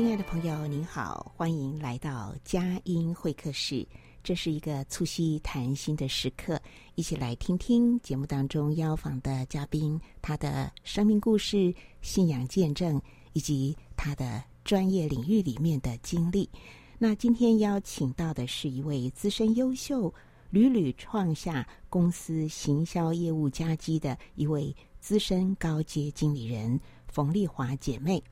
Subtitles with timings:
[0.00, 3.86] 亲爱的朋友，您好，欢迎来到佳音会客室。
[4.24, 6.58] 这是一个促膝谈心的时刻，
[6.94, 12.98] 一起来听听节目当中邀访的嘉宾他的生命故事、信仰见证，
[13.34, 16.48] 以及他的专业领域里面的经历。
[16.96, 20.12] 那今天邀请到的是一位资深优秀、
[20.48, 28.22] 屡屡创下公司行销业务佳绩的一位资深高阶经理人冯丽华姐妹。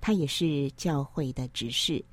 [0.00, 2.04] 他也是教会的执事。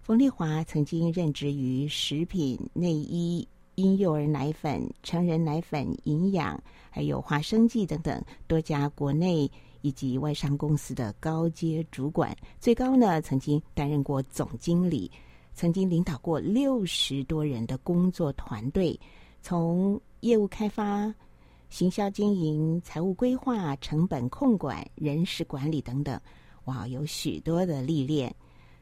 [0.00, 9.50] 冯丽华曾经任职于食品、内衣、婴幼儿奶粉、成人奶粉、营养，还有化生技等等多家国内
[9.80, 15.10] 以及外商公司的高阶主管，最高呢曾经担任过总经理，
[15.54, 18.98] 曾经领导过六十多人的工作团队，
[19.40, 21.14] 从业务开发、
[21.70, 26.20] 行销经营、财务规划、成本控管、人事管理等等。
[26.64, 28.34] 哇，有许多的历练，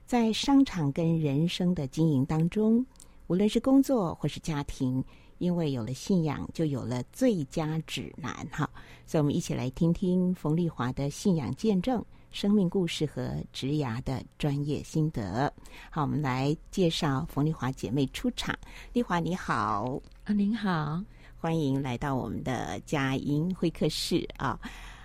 [0.06, 2.84] 在商场跟人生的经营当中，
[3.26, 5.02] 无论是工作或是家庭，
[5.38, 8.68] 因为有了信仰，就有了最佳指南哈。
[9.06, 15.52] 所以，我们一起来听听冯丽华的信仰见证、生命故事和职涯的专业心得。
[15.90, 18.56] 好，我们来介绍冯丽华姐妹出场。
[18.92, 21.02] 丽华你好，啊，您好，
[21.38, 24.60] 欢迎来到我们的佳音会客室啊。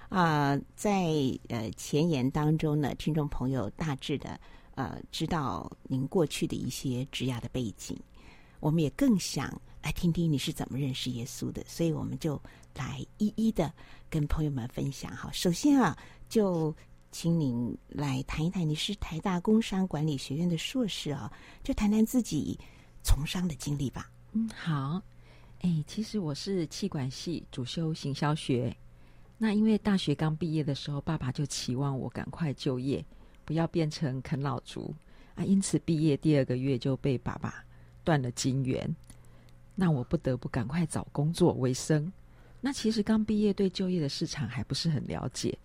[0.09, 1.07] 啊、在
[1.49, 4.39] 呃前言当中呢，听众朋友大致的
[4.75, 7.97] 呃知道您过去的一些职涯的背景，
[8.59, 12.41] 我们也更想来听听你是怎么认识耶稣的，所以我们就
[12.75, 13.73] 来一一的
[14.09, 15.29] 跟朋友们分享哈。
[15.33, 15.97] 首先啊，
[16.29, 16.73] 就
[17.11, 21.31] 请您来谈一谈，你是台大工商管理学院的硕士啊，
[21.63, 22.57] 就谈谈自己
[23.03, 24.09] 从商的经历吧。
[24.33, 25.01] 嗯，好，
[25.61, 28.75] 哎，其实我是气管系，主修行销学。
[29.38, 33.03] 那因为大学刚毕业的时候，爸爸就期望我赶快就业，
[33.44, 34.94] 不要变成啃老族
[35.35, 35.44] 啊。
[35.44, 37.63] 因此毕业第二个月就被爸爸
[38.03, 38.95] 断了金源，
[39.75, 42.12] 那我不得不赶快找工作为生。
[42.62, 45.56] 那其实刚毕业对就业的市场还不是很了解，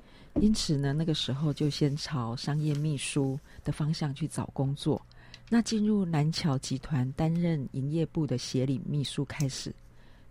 [0.40, 5.00] 因此呢，那个时候就先朝商业秘书的方向去找工作。
[5.48, 9.74] 那进入南桥集团担任营业部的协理秘书开始，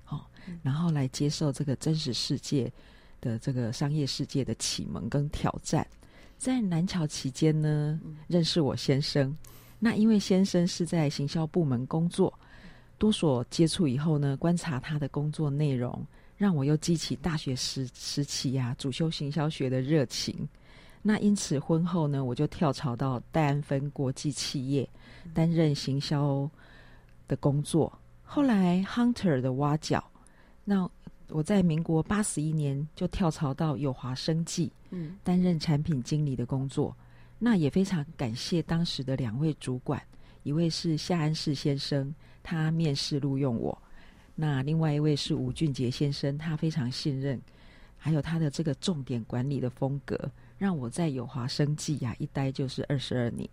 [0.10, 0.22] 哦，
[0.62, 2.72] 然后来接受这个真实世界。
[3.22, 5.86] 的这个商业世界的启蒙跟挑战，
[6.38, 9.36] 在南桥期间呢，认识我先生。
[9.80, 12.34] 那因为先生是在行销部门工作，
[12.98, 16.06] 多所接触以后呢，观察他的工作内容，
[16.38, 20.48] 让我又激起大学时时期呀、啊，主修行销学的热情。
[21.02, 24.88] 那因此婚后呢，我就跳槽到戴安芬国际企业
[25.34, 26.50] 担任行销
[27.28, 27.92] 的工作。
[28.24, 30.04] 后来 Hunter 的挖角，
[30.64, 30.90] 那。
[31.30, 36.96] 我在民国八十一年就跳槽到友华生技，嗯，担任产品经理的工作。
[37.38, 40.02] 那也非常感谢当时的两位主管，
[40.44, 43.78] 一位是夏安世先生，他面试录用我；
[44.36, 47.40] 那另外一位是吴俊杰先生，他非常信任，
[47.98, 50.20] 还有他的这个重点管理的风格，
[50.58, 53.48] 让我在友华生技呀一待就是二十二年。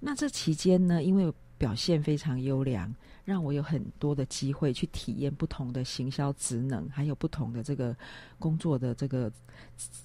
[0.00, 2.92] 那这期间呢，因为表现非常优良。
[3.26, 7.94] 让我有很多的机会去体验不同的行销职能，还有不同的这个
[8.38, 9.30] 工作的这个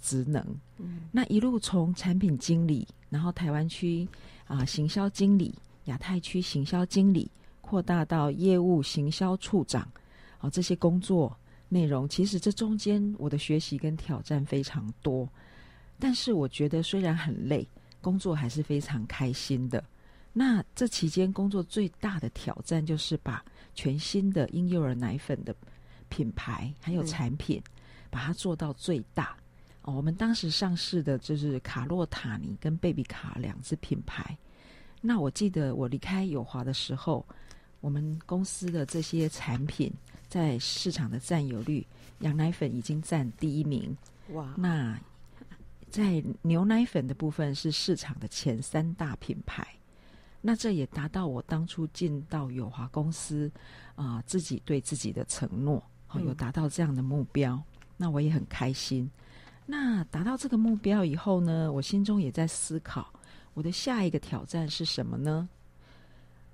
[0.01, 0.43] 职能。
[0.79, 4.07] 嗯，那一路从产品经理，然后台湾区
[4.47, 5.53] 啊行销经理、
[5.85, 7.29] 亚太区行销经理，
[7.61, 9.87] 扩大到业务行销处长，
[10.39, 11.37] 啊，这些工作
[11.69, 15.29] 内容，其实这中间我的学习跟挑战非常多。
[15.99, 17.67] 但是我觉得虽然很累，
[18.01, 19.83] 工作还是非常开心的。
[20.33, 23.43] 那这期间工作最大的挑战就是把
[23.73, 25.53] 全新的婴幼儿奶粉的
[26.07, 27.61] 品牌还有产品，
[28.09, 29.35] 把它做到最大。
[29.81, 34.37] 哦，我们当时上市的就是卡洛塔尼跟贝比卡两只品牌。
[35.01, 37.25] 那我记得我离开友华的时候，
[37.79, 39.91] 我们公司的这些产品
[40.27, 41.85] 在市场的占有率，
[42.19, 43.97] 羊奶粉已经占第一名。
[44.29, 44.53] 哇！
[44.55, 44.97] 那
[45.89, 49.67] 在牛奶粉的部分是市场的前三大品牌。
[50.41, 53.51] 那这也达到我当初进到友华公司
[53.95, 57.53] 啊、呃，自己对自己的承诺，好、哦、有达到这样的目标。
[57.53, 57.63] 嗯、
[57.97, 59.09] 那我也很开心。
[59.67, 63.13] 那达到这个目标以后呢，我心中也在思考。
[63.53, 65.47] 我的下一个挑战是什么呢？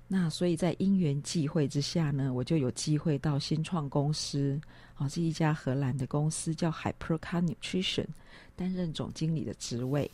[0.06, 4.60] 那所以在因缘际会之下呢，我就有机会到新创公司，
[4.96, 8.06] 啊，是一家荷兰的公司，叫 Hyperca Nutrition，
[8.56, 10.10] 担任总经理的职位。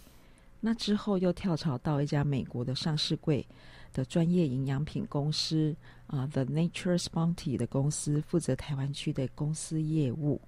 [0.64, 3.46] 那之后又跳槽到一家美国的上市柜
[3.92, 5.76] 的专业营养品公司，
[6.06, 10.40] 啊，The Nature's Bounty 的公司，负责台湾区的公司业务。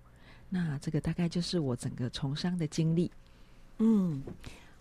[0.49, 3.13] 那这个大概就是我整个从商的经历。
[3.79, 4.23] 嗯，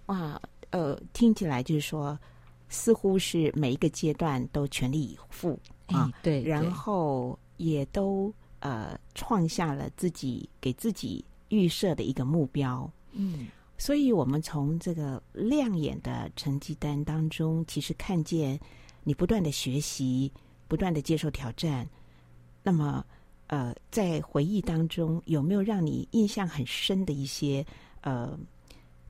[0.06, 0.42] 哇。
[0.72, 2.20] 呃，听起来就是说，
[2.68, 13.48] 似乎是每一个阶段都全力以赴啊，对，然后也都呃创下了自己给自己预设的一个目标，嗯，
[13.78, 18.60] 所以我们从这个亮眼的成绩单当中，其实看见
[19.04, 20.32] 你不断的学习，
[20.68, 21.88] 不断的接受挑战。
[22.64, 23.06] 那么，
[23.48, 27.66] 呃，在回忆当中，有没有让你印象很深的一些
[28.02, 28.38] 呃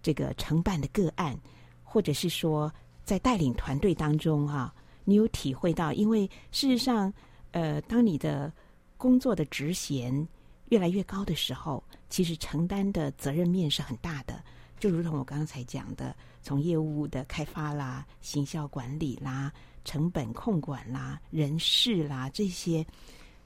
[0.02, 1.40] 这个承办的个案？
[1.84, 2.70] 或者是说，
[3.06, 4.74] 在带领团队当中，哈，
[5.06, 5.94] 你有体会到？
[5.94, 7.14] 因为事实上，
[7.52, 8.52] 呃，当你的
[8.98, 10.28] 工作的职衔
[10.70, 14.44] 越来越高的时候，其实承担的责任面是很大的。
[14.86, 19.52] 就如同我刚才讲的，从业务的开发啦、行销管理啦、
[19.84, 22.86] 成本控管啦、人事啦这些，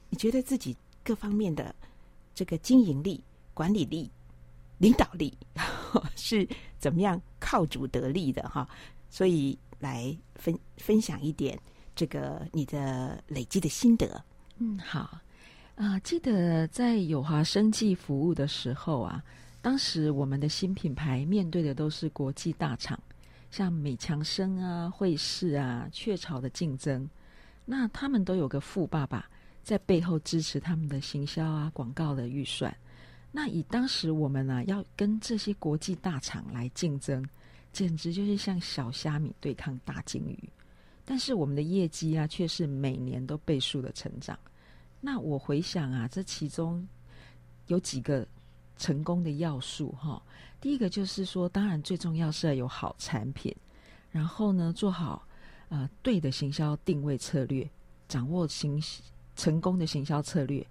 [0.10, 1.74] 你觉得自己各方面的
[2.36, 4.12] 这个经营力、管理力、
[4.80, 5.34] 领导力
[6.18, 6.46] 是
[6.78, 8.68] 怎么样靠主得力的哈？
[9.10, 11.58] 所以来分分享一点
[11.96, 14.22] 这个你的累积的心得。
[14.58, 15.18] 嗯，好
[15.76, 19.24] 啊、记得在友华生计服务的时候啊，
[19.70, 23.00] 当时我们的新品牌面对的都是国际大厂，
[23.52, 27.08] 像美强生啊、惠氏啊、雀巢的竞争，
[27.66, 29.30] 那他们都有个富爸爸
[29.62, 32.76] 在背后支持他们的行销啊、广告的预算。
[33.32, 37.24] 那以当时我们、啊，要跟这些国际大厂来竞争，
[37.72, 40.50] 简直就是像小虾米对抗大鲸鱼。
[41.06, 44.36] 但是我们的业绩啊，却是每年都倍数的成长。
[45.00, 46.84] 那我回想啊，这其中
[47.68, 48.28] 有几个
[48.80, 50.20] 成功的要素哈。
[50.60, 53.56] 第一个就是说，当然最重要是要有好产品，
[54.10, 55.24] 然后呢，做好
[55.68, 57.70] 呃对的行销定位策略，
[58.08, 58.82] 掌握行
[59.36, 60.66] 成功的行销策略。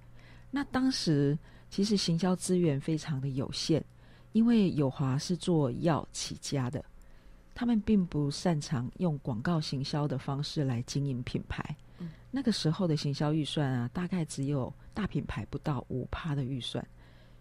[0.51, 1.39] 那当时。
[1.71, 3.85] 其实行销资源非常的有限，
[4.33, 6.83] 因为友华是做药起家的，
[7.55, 11.77] 他们并不擅长用广告行销的方式来经营品牌。
[11.99, 16.83] 嗯、那个时候的行销预算啊，大概只有大品牌不到五趴的预算，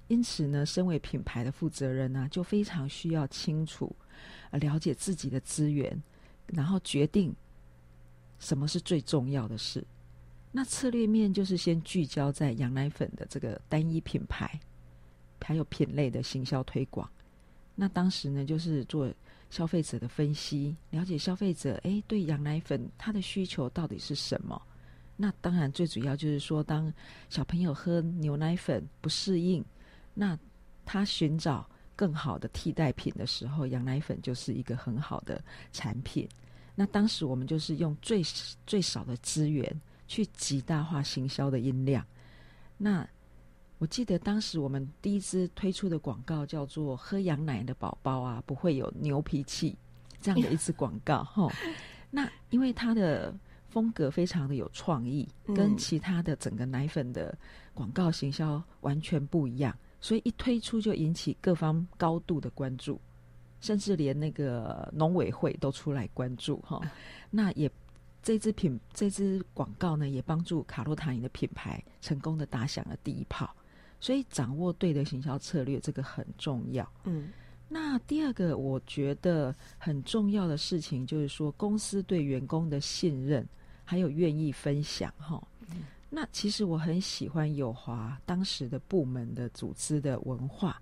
[0.07, 3.93] 因此呢，身为品牌的负责人呢、啊，就非常需要清楚、
[4.51, 6.01] 呃、了解自己的资源，
[6.47, 7.35] 然后决定
[8.39, 9.85] 什么是最重要的事。
[10.51, 14.59] 那策略面就是先聚焦在羊奶粉的这个单一品牌，
[15.41, 17.09] 还有品类的行销推广。
[17.75, 19.13] 那当时呢，就是做
[19.49, 24.59] 消费者的分析，了解消费者诶对羊奶粉他的需求到底是什么。
[25.15, 26.91] 那当然最主要就是说，当
[27.29, 29.63] 小朋友喝牛奶粉不适应，
[30.17, 30.37] 那
[30.85, 36.27] 他寻找更好的替代品的时候，羊奶粉就是一个很好的产品。
[36.75, 38.21] 那当时我们就是用最
[38.65, 39.81] 最少的资源。
[40.09, 42.01] 去极大化行销的音量。
[42.77, 43.05] 那
[43.77, 49.77] 我记得当时我们第一支推出的广告叫做“喝羊奶的宝宝啊，不会有牛脾气”
[50.21, 51.51] 这样的一支广告哈。
[52.09, 57.37] 那因为它的风格非常的有创意，跟其他的整个奶粉的
[57.73, 62.99] 广告行销完全不一样，所以一推出就引起各方高度的关注，
[63.61, 66.81] 甚至连那个农委会都出来关注哈。
[67.29, 67.71] 那也。
[68.23, 73.49] 这支品这支广告呢，也帮助卡洛塔尼的品牌成功的打响了第一炮。
[74.01, 76.91] 所以掌握对的行销策略，这个很重要。
[77.05, 77.29] 嗯，
[77.69, 83.47] 那第二个我觉得很重要的事情，就是说公司对员工的信任，
[83.85, 85.13] 还有愿意分享。
[85.17, 85.56] 哈，嗯，
[86.09, 90.81] 那其实我很喜欢友华当时的部门的组织的文化。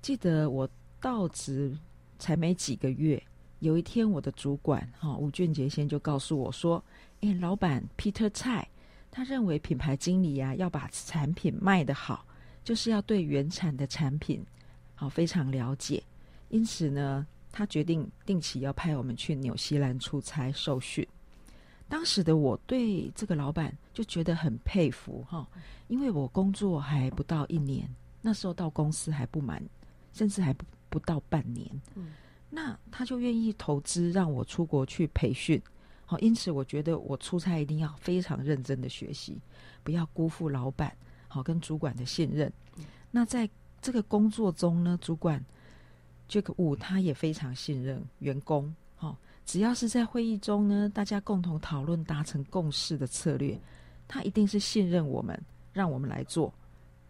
[0.00, 0.68] 记得我
[1.00, 1.76] 到职
[2.18, 3.22] 才没几个月。
[3.58, 6.82] 有一天，我的主管哈吴俊杰先就告诉我说
[7.20, 8.66] ：“哎，老板 Peter 蔡，
[9.10, 12.24] 他认为品牌经理呀、啊、要把产品卖得好，
[12.64, 14.42] 就是要对原产的产品
[14.94, 16.02] 好非常了解。
[16.48, 21.06] 因此呢，他决定定期要派我们去纽西兰出差受训。
[21.86, 25.46] 当时的我对这个老板就觉得很佩服哈，
[25.88, 27.88] 因为我工作还不到一年，
[28.22, 29.62] 那时候到公司还不满，
[30.12, 31.64] 甚至还不。”不到半年，
[31.94, 32.14] 嗯，
[32.48, 35.62] 那他就愿意投资让我出国去培训，
[36.04, 39.40] 好，因此我觉得我出差一定要非常认真的学习，
[39.84, 40.92] 不要辜负老板
[41.28, 42.52] 好跟主管的信任。
[42.76, 43.48] 嗯，那在
[43.80, 45.40] 这个工作中呢，主管
[46.26, 49.16] 这个五他也非常信任员工，好，
[49.46, 53.56] 只要是在会议中呢，大家共同讨论达成共识的策略，
[54.12, 55.40] 他一定是信任我们，
[55.72, 56.52] 让我们来做，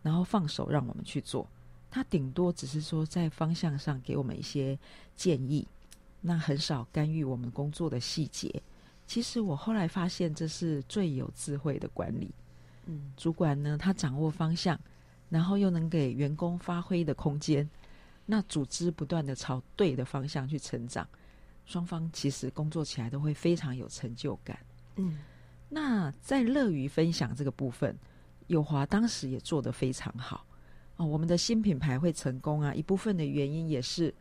[0.02, 1.49] 然后放手让我们去做。
[1.90, 4.78] 他顶多只是说在方向上给我们一些
[5.16, 5.66] 建议，
[6.21, 8.62] 那很少干预我们工作的细节。
[9.07, 12.30] 其实我后来发现，这是最有智慧的管理。
[12.85, 14.78] 嗯，主管呢，他掌握方向，
[15.30, 17.69] 然后又能给员工发挥的空间，
[18.26, 21.09] 那组织不断的朝对的方向去成长，
[21.64, 24.59] 双方其实工作起来都会非常有成就感。
[24.97, 25.19] 嗯，
[25.73, 27.97] 那在乐于分享这个部分，
[28.49, 30.45] 友华当时也做得非常好。
[30.97, 32.75] 哦，我们的新品牌会成功啊！
[32.75, 34.12] 一部分的原因也是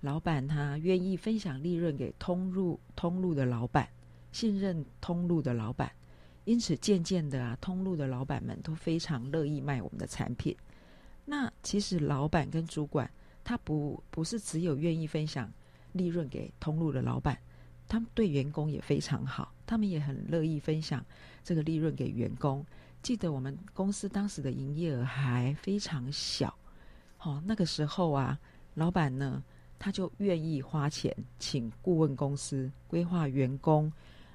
[0.00, 3.88] 老板他愿意分享利润给通路通路的老板，
[4.32, 5.90] 信任通路的老板，
[6.44, 10.54] 因此渐渐的啊，通路的老板们都非常乐意卖我们的产品。
[11.24, 13.10] 那其实老板跟主管
[13.42, 15.50] 他不不是只有愿意分享
[15.92, 17.38] 利润给通路的老板，
[17.88, 21.04] 他们对员工也非常好，他们也很乐意分享
[21.42, 22.64] 这个利润给员工。
[23.02, 26.56] 记得我们公司当时的营业额还非常小，
[27.20, 28.38] 哦，那个时候啊，
[28.74, 29.42] 老板呢，
[29.78, 33.86] 他就愿意花钱请顾问公司规划员工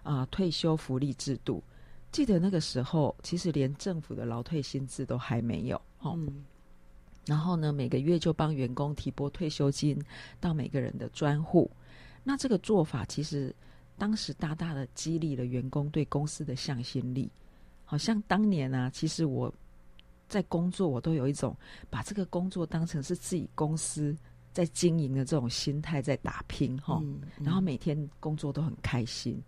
[0.04, 1.62] 啊、呃、退休福利制度。
[2.12, 6.46] 记得那个时候，其实连政府的劳退薪资都还没有，哦，嗯、
[7.26, 10.02] 然后呢，每个月就帮员工提拨退休金
[10.40, 11.70] 到每个人的专户。
[12.24, 13.54] 那这个做法其实
[14.01, 17.31] 当时大大的激励了员工对公司的向心力。
[17.86, 19.53] 好像当年啊，其实我
[20.27, 21.55] 在工作，我都有一种
[21.88, 24.17] 把这个工作当成是自己公司
[24.51, 27.00] 在经营的这种心态在打拼哈。
[27.03, 29.39] 嗯嗯、然后每天工作都很开心。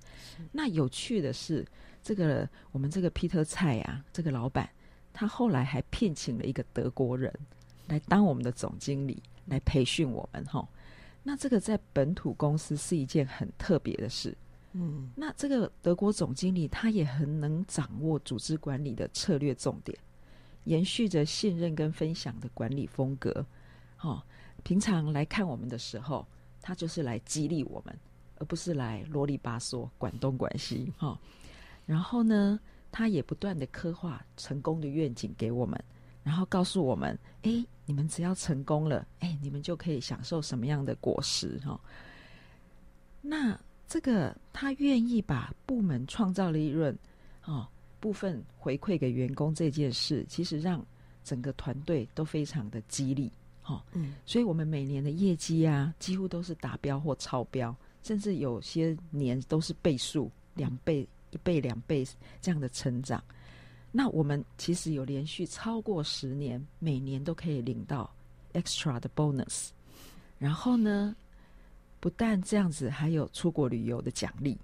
[0.52, 1.66] 那有趣的是，
[2.04, 4.70] 这个我们这个 Peter 蔡啊，这个老板，
[5.14, 7.34] 他后来还聘请了一个德国人
[7.88, 10.64] 来当我们的总经理，来培训我们哈。
[11.24, 14.38] 那这个在本土公司是一件很特别的事。
[14.76, 19.96] 嗯，那这个德国总经理他也很能掌握组织管理的策略重点，
[20.64, 23.46] 延续着信任跟分享的管理风格。
[24.02, 24.20] 哦，
[24.64, 26.26] 平常来看我们的时候，
[26.60, 27.96] 他就是来激励我们，
[28.40, 30.92] 而不是来啰里吧嗦管东管西。
[30.98, 31.20] 哈、
[31.86, 32.60] 然后呢，
[32.92, 35.80] 他也不断的刻画成功的愿景给我们，
[36.24, 41.60] 然后告诉我们：哎，你们只要成功了，哎，你们就可以享受什么样的果实？
[41.60, 41.80] 哈、
[43.22, 43.60] 那。
[43.88, 46.98] 这个他愿意把部门创造利润，
[47.46, 47.68] 哦，
[48.00, 50.84] 部分回馈给员工这件事，其实让
[51.24, 62.06] 整个团队都非常的激励，哈、哦，嗯，所以我们每年的业绩啊，几乎都是达标或超标，甚至有些年都是倍数，两倍、一倍、两倍
[62.42, 63.24] 这样的成长。
[63.92, 68.12] 那我们其实有连续超过十年，每年都可以领到
[68.54, 69.70] extra 的 bonus，
[70.40, 71.16] 然后呢，
[72.04, 74.58] 不但这样子，还有出国旅游的奖励，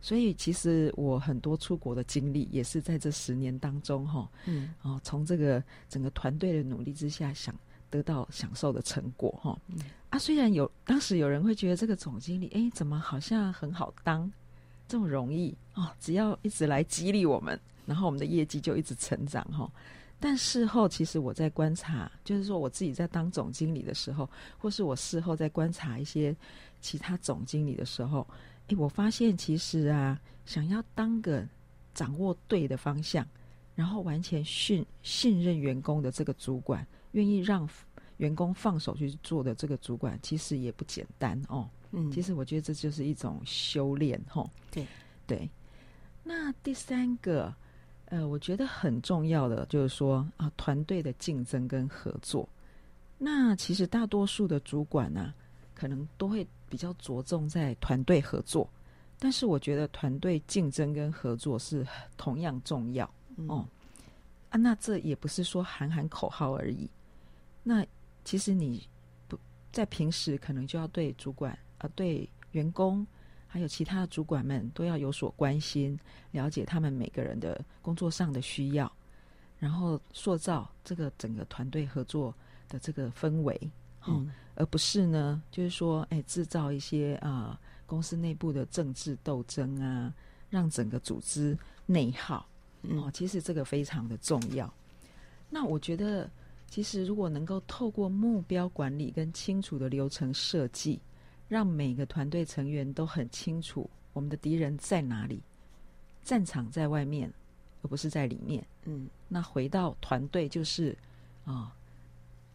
[0.00, 7.54] 所以其实我很多出国的经历也是在这十年当中哈，嗯，哦，从这个整个团队的努力之下，想
[7.90, 9.76] 得到享受的成果哈，嗯、
[10.08, 14.32] 啊，虽然有当时有人会觉得这个总经理，哎，怎么好像很好当，
[14.88, 19.70] 这么容易哦，只要一直来激励我们，然后我们的业绩就一直成长哈。
[20.20, 26.34] 但事后，其实我在观察，就是说我自己在当总经理的时候，或是我事后在观察一些
[26.80, 28.26] 其他总经理的时候，
[28.68, 31.46] 诶，我发现其实啊，想要当个
[31.94, 33.26] 掌握对的方向，
[33.74, 37.68] 然后完全信信任员工的这个主管，愿意让
[38.18, 41.68] 员工放手去做的这个主管，其实也不简单哦。
[41.92, 44.50] 嗯，其实我觉得这就是一种修炼，吼、哦。
[44.70, 44.86] 对
[45.26, 45.50] 对。
[46.22, 47.54] 那第三个。
[48.10, 52.48] 呃，我觉得很重要的就是说啊，团队的竞争跟合作。
[53.18, 55.34] 那其实大多数的主管呢、啊，
[55.74, 58.68] 可能都会比较着重在团队合作，
[59.18, 63.68] 但是我觉得团队竞争跟合作是同样重要、嗯、哦。
[64.50, 66.88] 啊，那这也不是说喊喊口号而已。
[67.62, 67.84] 那
[68.24, 68.88] 其实你
[69.26, 69.38] 不
[69.70, 73.06] 在平时可能就要对主管啊，对员工
[73.46, 75.98] 还有其他的主管们都要有所关心，
[76.30, 78.90] 了解他们每个人的工作上的需要，
[79.58, 82.34] 然后塑造这个整个团队合作
[82.68, 83.70] 的这个氛围，
[84.06, 90.14] 嗯，而不是呢，就是说，哎，制造一些啊、呃、公司内部的政治斗争啊，
[90.48, 92.46] 让整个组织内耗。
[92.82, 94.72] 哦，其实这个非常的重要。
[95.50, 96.30] 那我觉得，
[96.68, 101.00] 其实如果能够透过目标管理跟清楚的流程设计，
[101.48, 105.42] 让每个团队成员都很清楚我们的敌人在哪里，
[106.22, 107.32] 战场在外面，
[107.82, 108.64] 而不是在里面。
[108.84, 110.96] 嗯，那回到团队就是
[111.44, 111.74] 啊，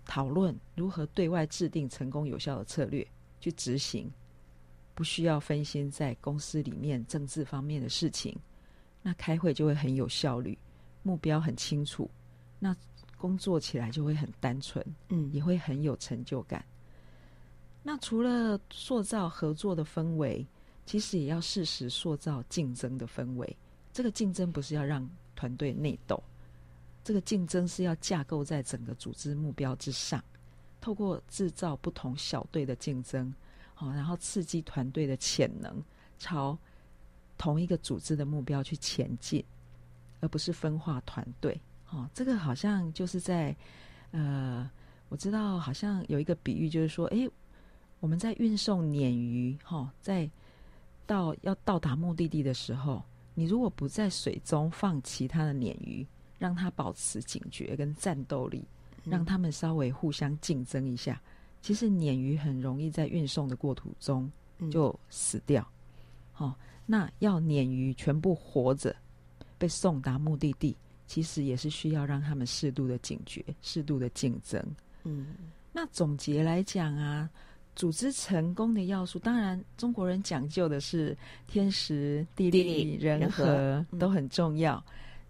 [0.05, 3.07] 讨论如何对外制定成功有效的策略
[3.39, 4.11] 去执行，
[4.93, 8.37] 不需要分心在公司里面政治方面的事情。
[9.01, 10.57] 那开会就会很有效率，
[11.01, 12.09] 目标很清楚，
[12.59, 12.75] 那
[13.17, 16.63] 工作起来就会很单纯，嗯，也会很有成就感。
[17.81, 20.45] 那除了塑造合作的氛围，
[20.85, 23.57] 其实也要适时塑造竞争的氛围。
[23.91, 26.21] 这个竞争不是要让团队内斗，
[27.03, 30.23] 这个竞争是要架构在整个组织目标之上，
[30.79, 33.33] 透过制造不同小队的竞争，
[33.73, 35.83] 好，然后刺激团队的潜能，
[36.17, 36.57] 朝。
[37.35, 39.43] 同一个组织的目标去前进，
[40.21, 41.59] 而不是分化团队。
[41.89, 43.53] 哦，这个好像就是在
[44.11, 44.69] 呃，
[45.09, 47.29] 我知道好像有一个比喻，就是说，诶，
[47.99, 50.29] 我们在运送鲶鱼，哈、哦，在
[51.05, 56.07] 到要到达目的地的时候，你如果不在水中放其他的鲶鱼，
[56.43, 58.61] 让他保持警觉跟战斗力，
[59.05, 61.21] 让他们稍微互相竞争一下，
[61.61, 64.29] 其实鲶鱼很容易在运送的过途中
[64.69, 65.65] 就死掉。
[66.35, 66.53] 哦。
[66.85, 68.93] 那要鲶鱼全部活着
[69.57, 70.75] 被送达目的地，
[71.07, 74.61] 其实也是需要让他们适度的警觉、适度的竞争。
[75.05, 75.27] 嗯，
[75.71, 77.29] 那总结来讲啊，
[77.73, 84.83] 组织成功的要素，当然中国人讲究的是天时、地利、人和，都很重要，嗯，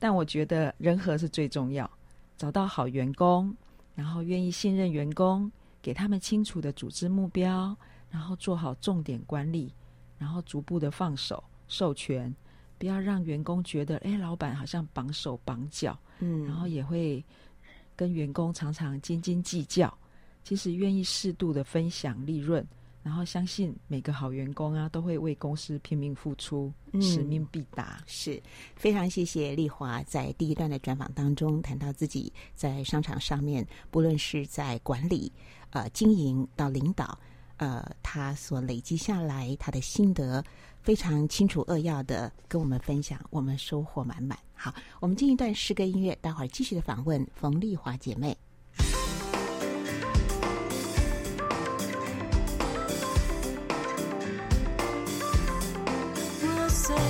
[0.04, 1.89] 但我觉得人和是最重要。
[2.36, 3.56] 找到好员工，
[3.96, 5.50] 然后愿意信任员工，
[5.82, 7.74] 给他们清楚的组织目标，
[8.12, 9.74] 然后做好重点管理。
[10.18, 12.36] 然后逐步的放手授权，
[12.78, 17.24] 不要让员工觉得，哎，老板好像绑手绑脚，嗯，然后也会
[17.96, 19.98] 跟员工常常斤斤计较。
[20.44, 22.68] 其实愿意适度的分享利润，
[23.04, 28.02] 然后相信每个好员工啊，都会为公司拼命付出，嗯、使命必达。
[28.08, 28.42] 是
[28.76, 35.32] 非常谢谢丽华在第一段的专访当中谈到自己在商场上面，不论是在管理、
[35.72, 37.20] 呃经营到领导。
[37.58, 40.44] 呃，他所累积下来，他的心得
[40.82, 44.38] 非常清楚扼要的跟我们分享，我们收获满满。
[44.54, 48.36] 好，我们进一段诗歌音乐，待会儿继续的访问冯丽华姐妹。
[56.86, 57.02] 虽软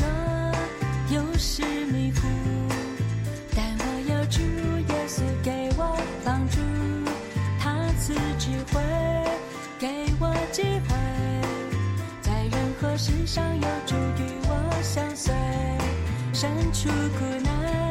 [0.00, 2.26] 弱，有时迷糊，
[3.54, 4.40] 但我要主
[4.92, 6.58] 耶稣给我帮助，
[7.60, 8.82] 他赐智慧。
[9.78, 9.86] 给
[10.18, 10.96] 我机会，
[12.20, 15.32] 在任何事上有主与我相随，
[16.34, 17.89] 身处苦难，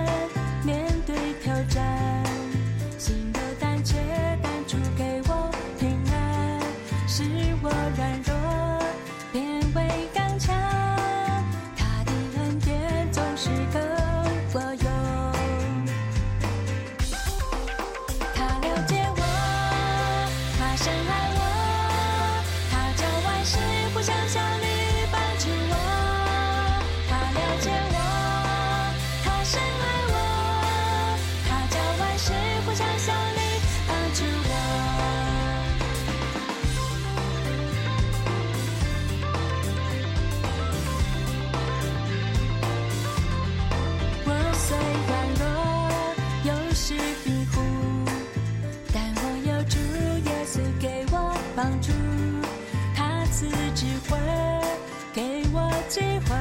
[55.89, 56.35] 机会，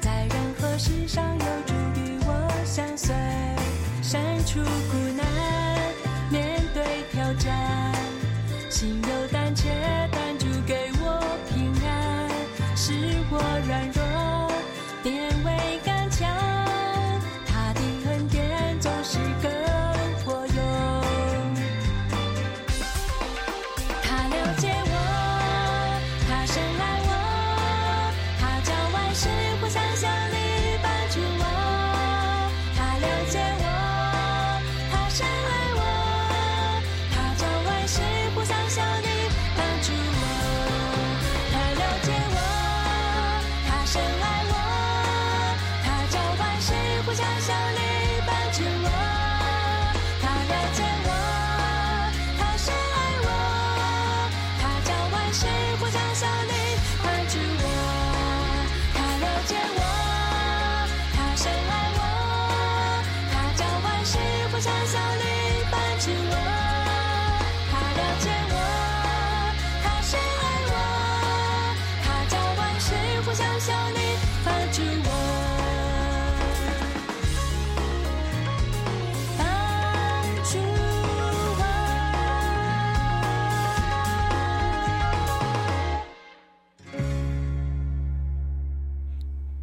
[0.00, 3.12] 在任何世上有助与我相随，
[4.02, 5.09] 身处孤。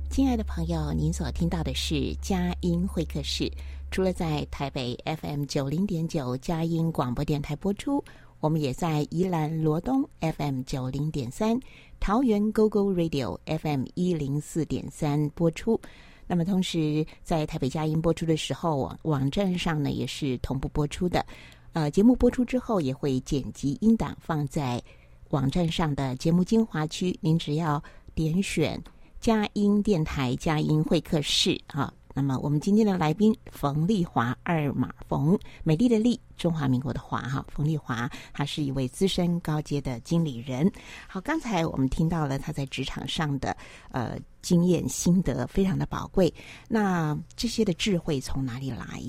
[0.09, 3.51] 亲爱的朋友，您所听到的是佳音会客室。
[3.91, 8.03] 除了在台北 FM 九零点九佳音广播电台播出，
[8.39, 11.59] 我们也在宜兰罗东 FM 九零点三、
[11.99, 15.79] 桃园 GoGo Radio FM 一零四点三播出。
[16.25, 21.25] 那么，同时在台北佳音播出的时候，网网站上呢也是同步播出的。
[21.73, 24.81] 呃，节目播出之后也会剪辑音档放在
[25.29, 27.81] 网站上的节目精华区，您只要
[28.13, 28.81] 点选
[29.19, 31.93] 佳音电台佳音会客室啊。
[32.17, 40.67] 那么，我们今天的来宾冯丽华，二马冯，美丽的丽，中华民国的华，哈，冯丽华，她是一位资深高阶的经理人。
[41.07, 43.55] 好，刚才我们听到了她在职场上的
[43.91, 46.33] 呃经验心得，非常的宝贵。
[46.67, 48.99] 那这些的智慧从哪里来？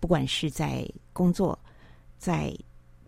[0.00, 1.56] 不管是在工作，
[2.18, 2.52] 在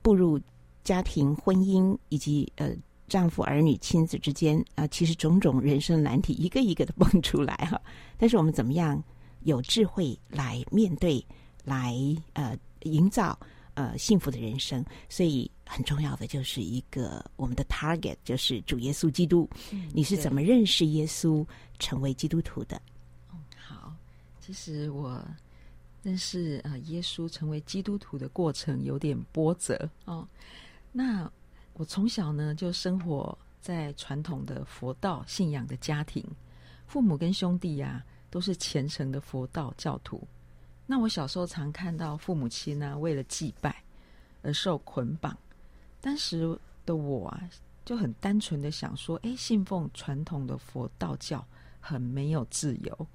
[0.02, 0.40] 步入
[0.84, 2.70] 家庭、婚姻以及呃
[3.08, 7.80] 丈夫、儿女、亲子之间啊、其实种种人生难题一个一个的蹦出来哈。
[8.16, 9.02] 但是我们怎么样？
[9.44, 11.24] 有智慧来面对，
[11.64, 11.94] 来
[12.32, 13.38] 呃营造
[13.74, 19.48] 呃幸福的人生，所以很重要的就是一个我们的 target 就是主耶稣基督。
[19.70, 21.46] 嗯，你是怎么认识耶稣，
[21.78, 22.80] 成为基督徒的？
[23.32, 23.94] 嗯，好，
[24.40, 25.24] 其实我
[26.02, 30.26] 认识呃耶稣成为基督徒的过程有点波折哦。
[30.90, 31.30] 那
[31.74, 36.24] 我从小呢就生活在传统的佛道信仰的家庭，
[36.86, 38.10] 父母跟兄弟呀、啊。
[38.32, 40.26] 都是虔诚的佛道教徒。
[40.86, 43.76] 那我小时候常看到父母亲呢、啊，为了祭拜
[44.42, 45.36] 而受捆绑。
[46.00, 47.48] 当时的我啊，
[47.84, 51.46] 就很单纯的想说：哎，信奉传统的佛道教
[51.78, 53.06] 很没有自由。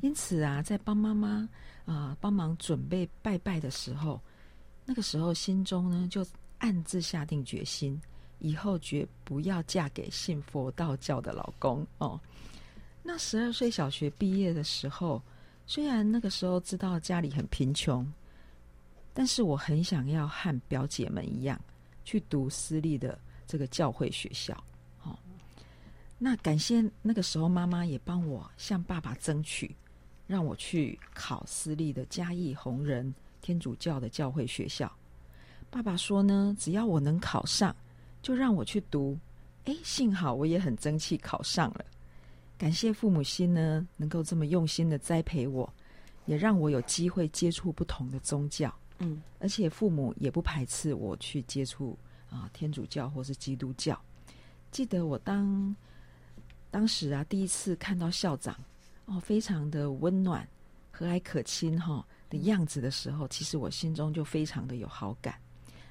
[0.00, 1.46] 因此啊，在帮妈妈
[1.84, 4.18] 啊、帮忙准备拜拜的时候，
[4.86, 6.26] 那个时候心中呢就
[6.58, 8.00] 暗自下定决心，
[8.38, 12.18] 以后绝不要嫁给信佛道教的老公哦。
[13.06, 15.22] 那十二岁小学毕业的时候，
[15.66, 18.10] 虽然那个时候知道家里很贫穷，
[19.12, 21.60] 但是我很想要和表姐们一样
[22.02, 24.56] 去读私立的这个教会学校。
[25.02, 25.14] 哦，
[26.18, 29.76] 那感谢那个时候妈妈也帮我向爸爸争取，
[30.26, 34.90] 让我去考私立的嘉义红人天主教的教会学校。
[35.70, 37.76] 爸爸说呢，只要我能考上，
[38.22, 39.18] 就让我去读。
[39.66, 41.84] 哎，幸好我也很争气，考上了。
[42.56, 45.70] 感谢父母心呢，能够这么用心的栽培我，
[46.24, 48.72] 也让我有机会接触不同的宗教。
[48.98, 51.98] 嗯，而且父母也不排斥我去接触
[52.30, 54.00] 啊天主教或是基督教。
[54.70, 55.74] 记得我当
[56.70, 58.56] 当时啊第一次看到校长
[59.06, 60.48] 哦，非常的温暖、
[60.92, 65.34] 和蔼可亲哈、哦、的样子的时候，其实我心中就非常的有好感。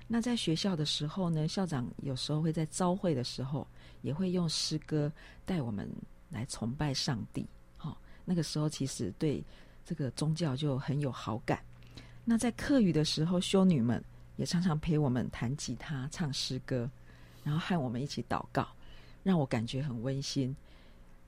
[0.07, 3.67] 那在学校的时候呢，校长有时候会在朝会的时候，
[4.01, 5.11] 也会用诗歌
[5.45, 5.87] 带我们。
[6.33, 7.45] 来崇拜上帝，
[7.77, 9.43] 好、哦，那个时候其实对
[9.85, 11.63] 这个宗教就很有好感。
[12.25, 14.03] 那在课余的时候，修女们
[14.35, 16.89] 也常常陪我们弹吉他、唱诗歌，
[17.43, 18.67] 然后和我们一起祷告，
[19.21, 20.55] 让我感觉很温馨。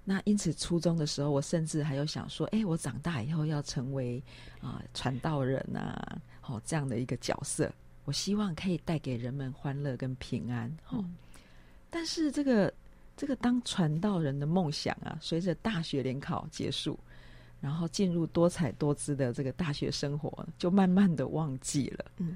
[0.03, 4.21] 那因此，初中的时候，我甚至还有想说，哎，我长大以后要成为
[4.59, 7.71] 啊、呃、传道人啊，好、哦、这样的一个角色。
[8.05, 10.69] 我希望可以带给人们欢乐跟平安。
[10.89, 11.15] 哦嗯、
[11.89, 12.73] 但是这个。
[13.17, 16.99] 这个当传道人的梦想啊，随着大学联考结束，
[17.61, 22.05] 然后进入多彩多姿的这个大学生活，就慢慢的忘记了。
[22.17, 22.35] 嗯，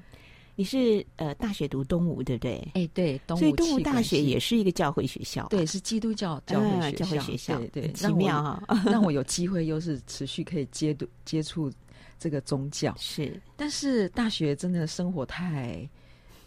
[0.56, 2.68] 你是呃大学读东吴对不对？
[2.74, 3.40] 哎，对，东吴。
[3.40, 6.86] 所以东吴大学也是一个教会学校，对，是基督教教会学校。
[6.86, 11.70] 呃、教会学校，对对，奇妙哈、哦，让我有机会又是持续可以接接触
[12.18, 12.94] 这个宗教。
[12.98, 15.88] 是，但是大学真的生活太。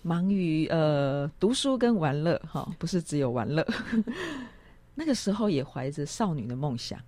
[0.04, 3.66] 忙于呃读书跟玩乐哈，不是只有玩乐。
[4.94, 7.00] 那个时候也怀着少女的梦想，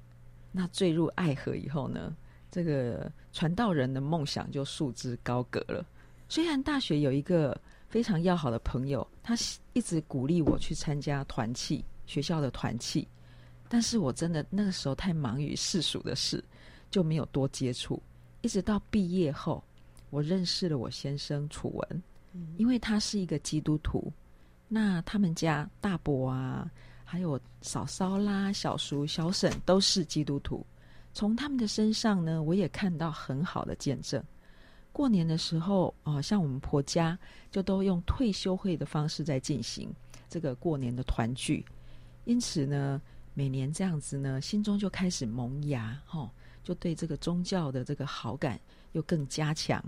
[0.52, 2.16] 那坠入爱河以后呢，
[2.50, 5.86] 这个传道人的梦想就束之高阁了。
[6.28, 7.56] 虽然大学有一个
[7.88, 9.36] 非常要好的朋友，他
[9.74, 13.08] 一直鼓励我去参加团契，学校的团契，
[13.70, 16.44] 但是我真的那个时候太忙于世俗的事，
[16.90, 18.02] 就没有多接触。
[18.42, 19.64] 一直到毕业后，
[20.10, 22.04] 我认识了我先生楚文。
[22.58, 24.12] 因为他是一个基督徒，
[24.68, 26.70] 那他们家大伯啊，
[27.04, 30.66] 还有嫂嫂啦、小叔、小婶都是基督徒。
[31.14, 34.24] 从他们的身上呢，我也看到很好的见证。
[34.92, 37.18] 过年的时候，哦，像我们婆家
[37.52, 39.94] 就都用退休会的方式在进行
[40.30, 41.66] 这个过年的团聚。
[42.26, 43.02] 因此呢，
[43.34, 46.32] 每年这样子呢，心中就开始萌芽，哈、哦，
[46.64, 48.60] 就对这个宗教的这个好感
[48.94, 49.84] 又更加强。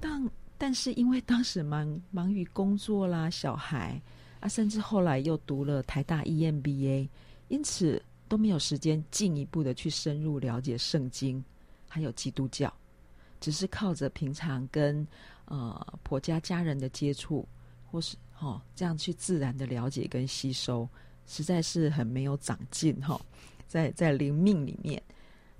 [0.00, 0.28] 但
[0.62, 4.00] 但是因为当时忙忙于工作啦、小孩
[4.38, 7.08] 啊，甚至后来又读了台大 EMBA，
[7.48, 11.44] 因此都没有时间进一步的去深入了解圣经，
[11.88, 12.72] 还有基督教，
[13.40, 15.04] 只是靠着平常跟
[15.46, 17.44] 呃婆家家人的接触，
[17.90, 20.88] 或是哦这样去自然的了解跟吸收。
[21.26, 23.20] 实在是很没有长进哈，
[23.66, 25.02] 在在灵命里面，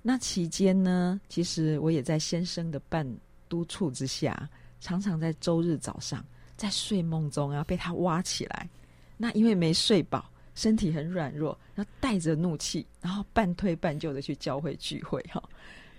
[0.01, 3.05] 那期间呢，其实我也在先生的半
[3.49, 4.49] 督促之下，
[4.83, 6.23] 常常在周日早上
[6.57, 8.69] 在睡梦中啊被他挖起来，
[9.15, 15.41] 那因为没睡饱，身体很软弱，然后带着怒气，然后半推半就的去教会聚会哈。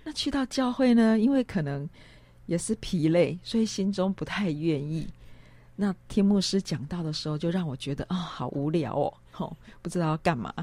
[0.03, 1.89] 那去到教会呢，因为可能
[2.45, 5.07] 也是疲累，所以心中不太愿意。
[5.75, 9.11] 那听牧师讲到的时候，就让我觉得啊、哦，好无聊哦。
[9.37, 10.53] 哦，不知道要干嘛。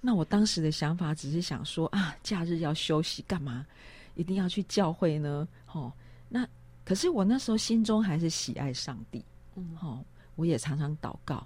[0.00, 3.66] 那我当时的想法只是想说啊，假日要休息，干嘛
[4.14, 5.46] 一定要去教会呢？
[5.72, 5.92] 哦，
[6.28, 6.48] 那
[6.86, 9.22] 可是我那时候心中还是喜爱上帝，
[9.56, 10.02] 嗯，哦，
[10.36, 11.44] 我也常常祷告，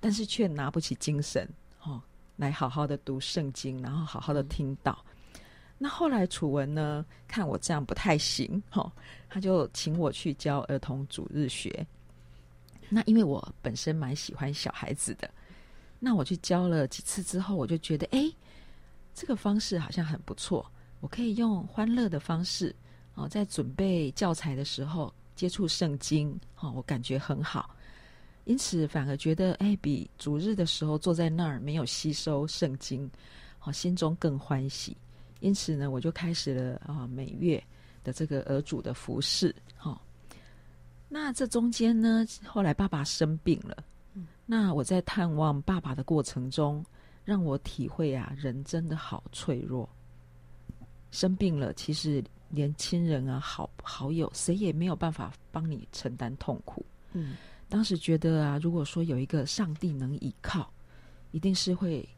[0.00, 1.48] 但是却拿不起精神，
[1.84, 2.02] 哦，
[2.36, 4.98] 来好好的读圣经，然后好好的听道。
[5.34, 5.40] 嗯、
[5.78, 8.90] 那后来楚文呢，看我这样不太行，哦，
[9.30, 11.86] 他就请我去教儿童主日学。
[12.88, 15.30] 那因为我本身蛮喜欢小孩子的。
[16.04, 18.28] 那我去教了几次之后，我就觉得，哎，
[19.14, 20.68] 这个方式好像很不错。
[20.98, 22.74] 我可以用欢乐的方式，
[23.14, 27.74] 哦，在准备教材的时候接触圣经，哦，我感觉很好。
[28.44, 33.08] 因此，反而觉得，哎，比主日的时候坐在那儿没有吸收圣经，
[33.62, 34.96] 哦，心中更欢喜。
[35.40, 37.62] 因此呢，我就开始了啊，每月
[38.02, 39.54] 的这个儿主的服饰。
[39.76, 40.00] 哈。
[41.08, 43.84] 那这中间呢，后来爸爸生病了。
[44.44, 46.84] 那我在探望爸爸的过程中，
[47.24, 49.88] 让我体会啊，人真的好脆弱。
[51.10, 52.22] 生病了，其实
[52.52, 56.84] 连亲人啊、好好友，谁也没有办法帮你承担痛苦。
[57.12, 57.36] 嗯，
[57.68, 60.70] 当时觉得啊，如果说有一个上帝能依靠，
[61.30, 62.08] 一定是会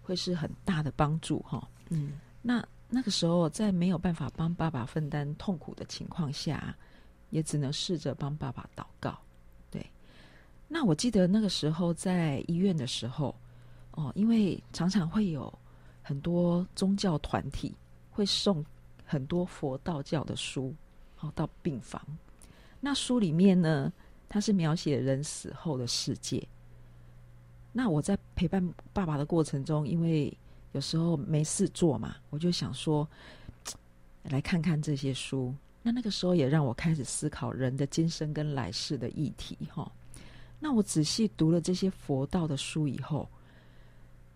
[0.00, 1.68] 会是很大的帮助哈。
[1.88, 6.74] 嗯，那那个时候在没有办法帮爸爸分担痛苦的情况下，
[7.30, 9.18] 也只能试着帮爸爸祷告。
[9.70, 9.84] 对
[10.68, 13.34] 那我记得那个时候在医院的时候，
[13.90, 15.52] 哦，因为常常会有
[16.00, 17.74] 很多宗教团体
[18.10, 18.64] 会送
[19.10, 20.72] 很多佛道教的书，
[21.18, 22.00] 哦，到病房。
[22.78, 23.92] 那书里面呢，
[24.28, 26.40] 它是描写人死后的世界。
[27.72, 30.32] 那我在陪伴爸爸的过程中，因为
[30.70, 33.06] 有时候没事做嘛，我就想说，
[34.30, 35.52] 来看看这些书。
[35.82, 39.90] 那那个时候也让我开始思考人的今生跟来世的议题，哈、
[40.60, 43.28] 那我仔细读了这些佛道的书以后，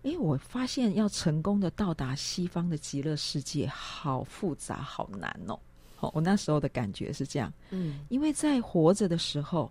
[0.05, 5.59] 诶，我发现要成功的到达西方的极乐世界，好复杂，好难哦。
[5.95, 9.63] 好，我那时候的感觉是这样，嗯，因为在活着的时候，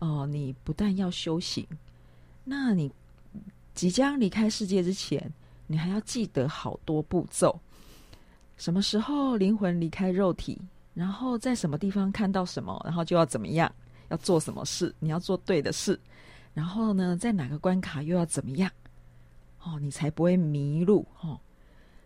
[0.00, 1.64] 哦、呃，你不但要修行，
[2.42, 2.90] 那你
[3.72, 5.32] 即将离开世界之前，
[5.68, 7.56] 你还要记得好多步骤。
[8.56, 10.60] 什么时候灵魂离开肉体，
[10.92, 13.72] 然后在什么地方看到什么，然后就要怎么样。
[14.08, 14.92] 要做什么事？
[14.98, 16.00] 你要做对的事，
[16.54, 18.68] 然后呢，在哪个关卡又要怎么样？
[19.68, 21.38] 哦，你才不会迷路哦，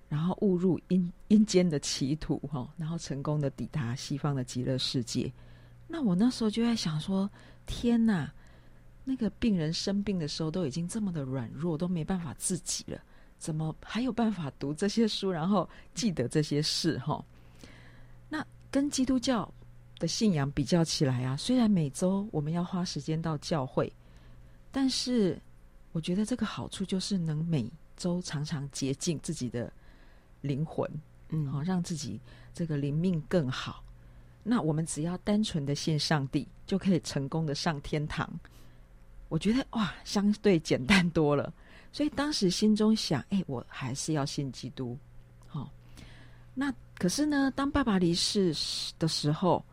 [0.08, 5.32] 然后误入阴阴间的歧途哈，然后成功的抵达西方的极乐世界。
[5.86, 7.30] 那我那时候就在想说：
[7.66, 8.32] 天哪，
[9.04, 13.00] 那个病人生病的时候都已经这么的软弱，都没办法自己了，
[13.38, 16.98] 怎么还有办法读这些书，然后记得这些事？
[16.98, 17.24] 哈，
[18.28, 19.48] 那跟基督教。
[19.98, 23.92] 的信仰比较起来啊，虽然每周我们要花时间到教会，
[24.72, 25.40] 但是
[25.92, 29.72] 我觉得这个好处就是能每周常常洁净自己的
[30.40, 30.90] 灵魂，
[31.28, 32.20] 嗯，好让自己
[32.52, 33.84] 这个灵命更好。
[34.42, 38.28] 那我们只要单纯的信上帝，就可以成功的上天堂。
[39.28, 41.52] 我觉得哇，相对简单多了。
[41.92, 44.98] 所以当时心中想，哎，我还是要信基督。
[45.46, 45.70] 好，
[46.54, 48.54] 那可是呢，当爸爸离世
[48.98, 49.64] 的时候。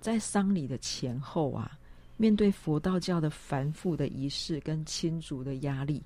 [0.00, 1.78] 在丧礼的前后啊，
[2.16, 6.02] 面对佛道教的繁复的仪式跟亲族的压力，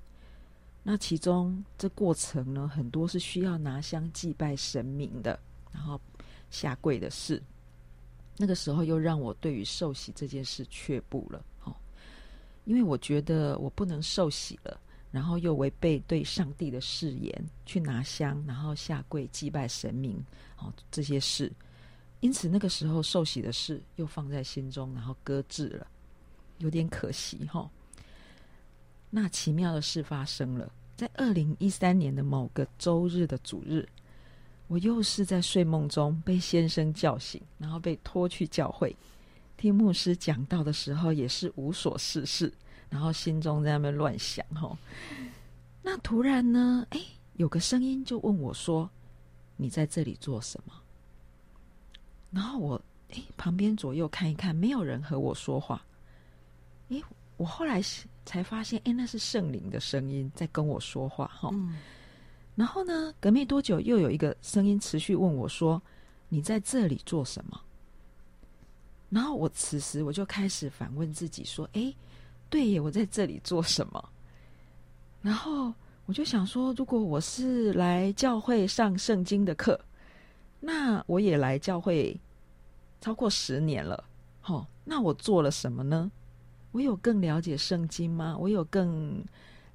[0.81, 5.39] 那其中这过程呢，很多是需要拿香祭拜神明的，
[5.71, 5.99] 然后
[6.49, 7.41] 下跪的事。
[8.37, 11.75] 那个时候又让我对于受洗这件事却步了，哦，
[12.65, 14.79] 因为我觉得我不能受洗了，
[15.11, 20.23] 然后又违背对上帝的誓言，去拿香，然后下跪祭拜神明，
[20.57, 21.51] 哦，这些事。
[22.21, 25.87] 因此，那个时候受洗的事又放在心中，然后搁置了，
[26.59, 27.69] 有点可惜哈。
[29.09, 33.85] 那奇妙的事发生了，在二零一三年的某个周日的主日，
[34.67, 38.95] 我又是在睡梦中被先生叫醒，然后被拖去教会
[39.57, 42.53] 听牧师讲道的时候，也是无所事事，
[42.89, 44.77] 然后心中在那边乱想哈。
[45.81, 47.01] 那突然呢，哎，
[47.33, 48.87] 有个声音就问我说
[49.57, 50.73] ：“你在这里做什么？”
[52.31, 52.79] 然后我
[53.11, 55.83] 哎，旁边左右看一看，没有人和我说话。
[56.89, 57.01] 哎，
[57.37, 57.81] 我后来
[58.25, 61.49] 才发现，哎，那是圣灵的声音在跟我说话哈。
[61.53, 61.77] 嗯。
[62.55, 65.81] 然后呢，隔没多久，又有一个声音持续问我说
[66.27, 67.59] ：“你在这里做什么？”
[69.09, 71.93] 然后我此时我就开始反问自己说：“哎，
[72.49, 74.09] 对耶，我在这里做什么？”
[75.21, 75.73] 然后
[76.05, 79.79] 我就想说，如果我是来教会上圣经的课，
[80.59, 82.19] 那我也来教会
[82.99, 84.03] 超过十年了，
[84.45, 86.11] 哦，那我做了什么呢？
[86.71, 88.37] 我有更了解圣经吗？
[88.37, 89.23] 我有更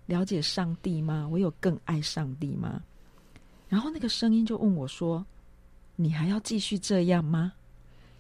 [0.07, 1.28] 了解上帝吗？
[1.30, 2.83] 我有更爱上帝吗？
[3.68, 5.24] 然后那个声音就问我说
[5.96, 7.52] ：“你还要继续这样吗？”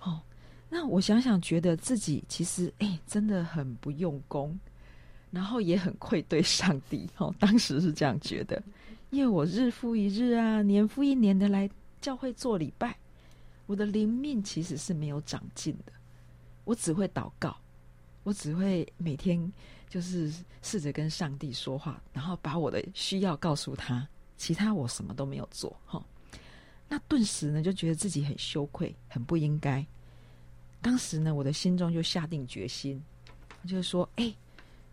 [0.00, 0.20] 哦，
[0.68, 4.58] 那我想想，觉得自己其实哎，真的很不用功。
[5.30, 8.62] 然后也很愧对上帝，哦，当时是这样觉得，
[9.10, 11.68] 因为我日复一日啊，年复一年的来
[12.00, 12.96] 教会做礼拜，
[13.66, 15.92] 我的灵命其实是没有长进的，
[16.62, 17.56] 我只会祷告，
[18.24, 19.52] 我只会每天
[19.88, 24.04] 就是试着跟上帝说话，然后把我的需要告诉他，
[24.36, 26.04] 其他我什么都没有做，哈，
[26.88, 29.86] 那顿时呢就觉得自己很羞愧，很不应该，
[30.82, 33.00] 当时呢我的心中就下定决心，
[33.66, 34.34] 就是说，哎。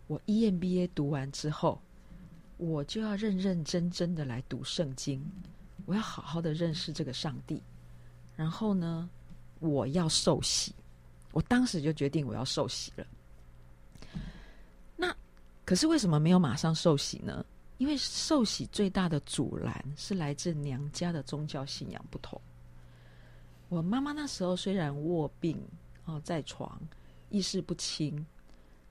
[0.08, 1.80] 我 EMBA 读完之后，
[2.58, 5.24] 我就要认认真真的来读圣经，
[5.86, 7.62] 我要好好的认识这个上帝。
[8.36, 9.08] 然后呢，
[9.60, 10.74] 我要受洗。
[11.30, 13.06] 我当时就决定我要受洗了。
[15.72, 17.42] 可是为什么没有马上受洗呢？
[17.78, 22.38] 因为受洗最大的阻拦是来自娘家的宗教信仰不同。
[23.70, 25.58] 我妈妈那时候虽然卧病
[26.04, 26.78] 哦，在床，
[27.30, 28.22] 意识不清。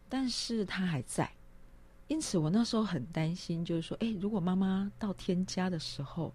[0.09, 1.31] 但是她还在，
[2.07, 6.33] 因此我那时候很担心，就是说，诶，如果妈妈到天家的时候，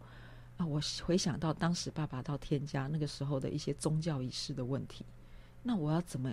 [0.59, 5.05] 啊，我回想到当时爸爸到天家那个时候的一些宗教仪式的问题，
[5.65, 6.33] 那我要怎么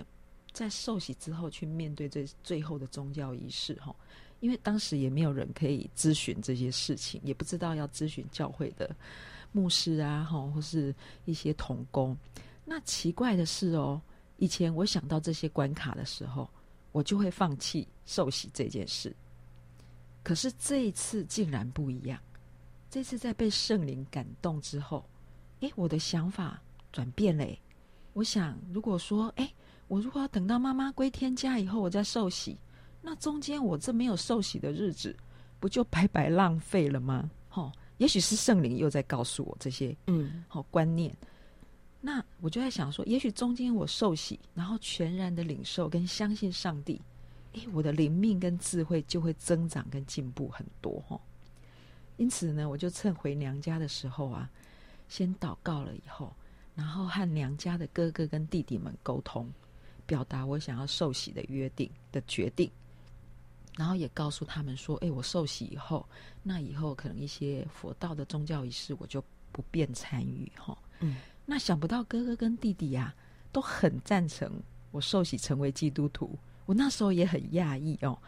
[0.54, 3.74] 在受洗之后去面对这最后的宗教仪式？
[3.74, 3.94] 哈，
[4.40, 8.96] 因为当时也没有人可以咨询这些事情，也不知道要咨询教会的
[9.52, 10.94] 牧师啊，哈，或是
[11.26, 12.16] 一些童工。
[12.64, 14.00] 那奇怪的是哦，
[14.38, 16.48] 以前我想到这些关卡的时候。
[16.94, 19.12] 我就会放弃受洗这件事，
[20.22, 22.16] 可是这一次竟然不一样。
[22.88, 25.04] 这次在被圣灵感动之后，
[25.58, 26.62] 诶，我的想法
[26.92, 27.44] 转变了。
[28.12, 29.52] 我想，如果说，诶，
[29.88, 32.56] 我如果要等到妈妈归天家以后，我再受洗，
[33.02, 35.14] 那中间我这没有受洗的日子，
[35.60, 37.30] 不就白白浪费了吗？
[37.52, 41.14] 哦，也许是圣灵又在告诉我这些，嗯，好观念。
[42.00, 47.00] 那我就在想说，也许中间我受洗，然后全然的领受跟相信上帝，
[47.52, 51.18] 诶，我的灵命跟智慧就会增长跟进步很多哈。
[52.16, 54.50] 因此呢，我就趁回娘家的时候啊，
[55.08, 56.34] 先祷告了以后，
[56.74, 59.50] 然后和娘家的哥哥跟弟弟们沟通，
[60.06, 62.70] 表达我想要受洗的约定的决定，
[63.76, 66.06] 然后也告诉他们说，诶，我受洗以后，
[66.42, 70.76] 那以后可能一些佛道的宗教仪式我就不便参与哈。
[71.00, 71.16] 嗯。
[71.46, 74.50] 那想不到哥哥跟弟弟呀、啊、都很赞成
[74.90, 78.18] 我受洗成为基督徒，我那时候也很讶异哦，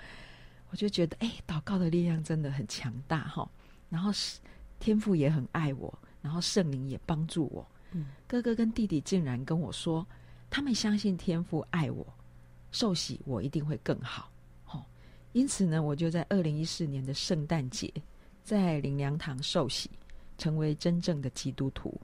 [0.71, 3.49] 我就觉得哎，祷告的力量真的很强大哈、哦。
[3.89, 4.39] 然后是
[4.79, 7.67] 天父也很爱我，然后圣灵也帮助我。
[7.93, 10.07] 嗯，哥哥跟弟弟竟然跟我说，
[10.49, 12.07] 他们相信天父爱我，
[12.73, 14.31] 受洗我一定会更好。
[14.71, 14.85] 哦，
[15.33, 17.93] 因此呢，我就在二零一四年的圣诞节
[18.43, 19.91] 在灵粮堂受洗，
[20.39, 21.99] 成为真正的基督徒。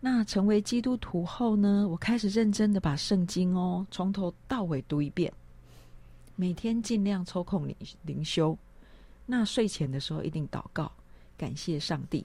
[0.00, 5.32] 那成为基督徒后呢，我开始认真的把圣经哦从头到尾读一遍，
[6.36, 8.56] 每天尽量抽空灵灵修。
[9.24, 10.92] 那睡前的时候一定祷告，
[11.38, 12.22] 感谢上帝，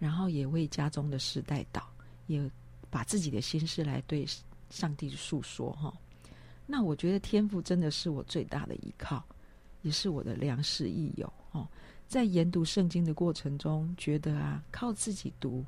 [0.00, 1.82] 然后也为家中的事代祷，
[2.26, 2.50] 也
[2.90, 4.26] 把自己的心事来对
[4.70, 5.92] 上帝诉说哈。
[6.66, 9.22] 那我觉得天赋真的是我最大的依靠，
[9.82, 11.68] 也是我的良师益友哦。
[12.06, 15.64] 在研读圣经的过程中，觉得啊靠自己读。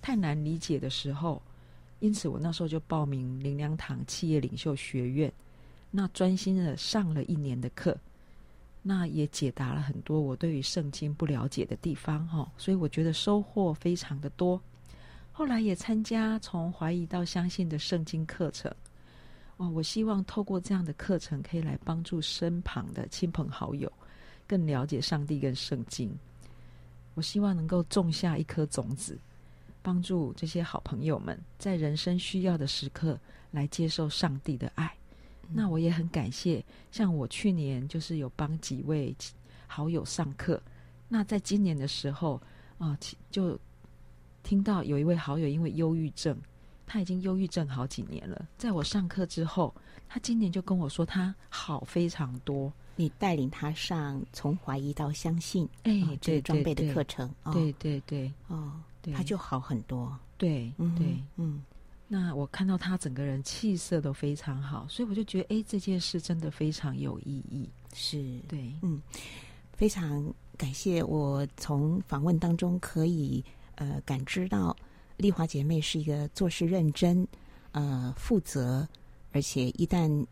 [0.00, 1.40] 太难理解的时候，
[2.00, 5.32] 因此我那时候就报名灵粮堂企业领袖学院，
[5.90, 7.96] 那专心的上了一年的课，
[8.82, 14.60] 那也解答了很多我对于圣经不了解的地方哈，所以我觉得收获非常的多。
[15.42, 18.72] 后来也参加从怀疑到相信的圣经课程，
[19.56, 23.92] 哦，我希望透过这样的课程可以来帮助身旁的亲朋好友
[24.46, 26.16] 更了解上帝跟圣经，
[27.14, 29.18] 我希望能够种下一颗种子，
[29.82, 33.18] 帮助这些好朋友们在人生需要的时刻
[33.50, 34.94] 来接受上帝的爱。
[35.42, 39.12] 嗯、那我也很感谢，像我去年就是有帮几位
[39.66, 40.62] 好友上课，
[41.08, 42.40] 那在今年的时候
[42.78, 43.58] 啊、呃，就
[44.42, 46.36] 听到有一位好友因为忧郁症，
[46.86, 49.74] 他已经忧郁症好几年了，在我上课之后，
[50.08, 52.72] 他今年就跟我说他好非常多。
[52.94, 59.14] 你带领他上从怀疑到相信，哎，哦、这个装备的课程，对对对，哦，对。
[59.14, 61.64] 他就好很多，对，嗯对，嗯。
[62.06, 67.66] 那我看到他整个人气色都非常好，所以我就觉得，哎，这件事真的非常有意义。
[67.94, 69.00] 是，对，嗯，
[69.72, 73.42] 非常感谢我从访问当中可以
[73.82, 74.76] 呃感知到
[75.16, 77.26] 丽华姐妹是一个做事认真、
[77.72, 78.88] 呃负责，
[79.32, 80.26] 而且一旦